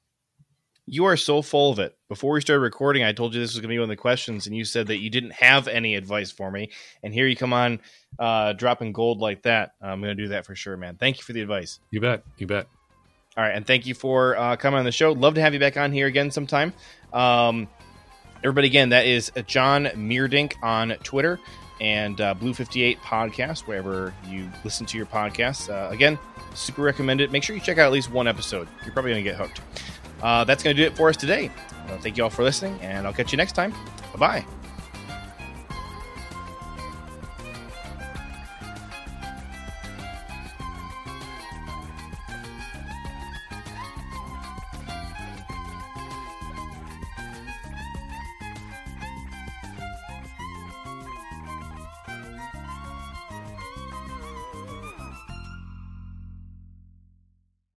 [0.86, 1.96] you are so full of it.
[2.08, 3.96] Before we started recording, I told you this was going to be one of the
[3.96, 6.70] questions, and you said that you didn't have any advice for me.
[7.02, 7.80] And here you come on,
[8.18, 9.74] uh, dropping gold like that.
[9.80, 10.96] I'm going to do that for sure, man.
[10.96, 11.78] Thank you for the advice.
[11.90, 12.24] You bet.
[12.36, 12.66] You bet.
[13.36, 15.12] All right, and thank you for uh, coming on the show.
[15.12, 16.74] Love to have you back on here again sometime.
[17.12, 17.68] Um,
[18.38, 21.38] everybody, again, that is John Meerdink on Twitter
[21.80, 25.70] and uh, Blue 58 podcast, wherever you listen to your podcasts.
[25.70, 26.18] Uh, again,
[26.54, 27.32] super recommend it.
[27.32, 28.68] Make sure you check out at least one episode.
[28.84, 29.62] You're probably going to get hooked
[30.22, 31.50] uh, that's going to do it for us today.
[31.88, 33.72] Uh, thank you all for listening, and I'll catch you next time.
[34.14, 34.61] Bye bye.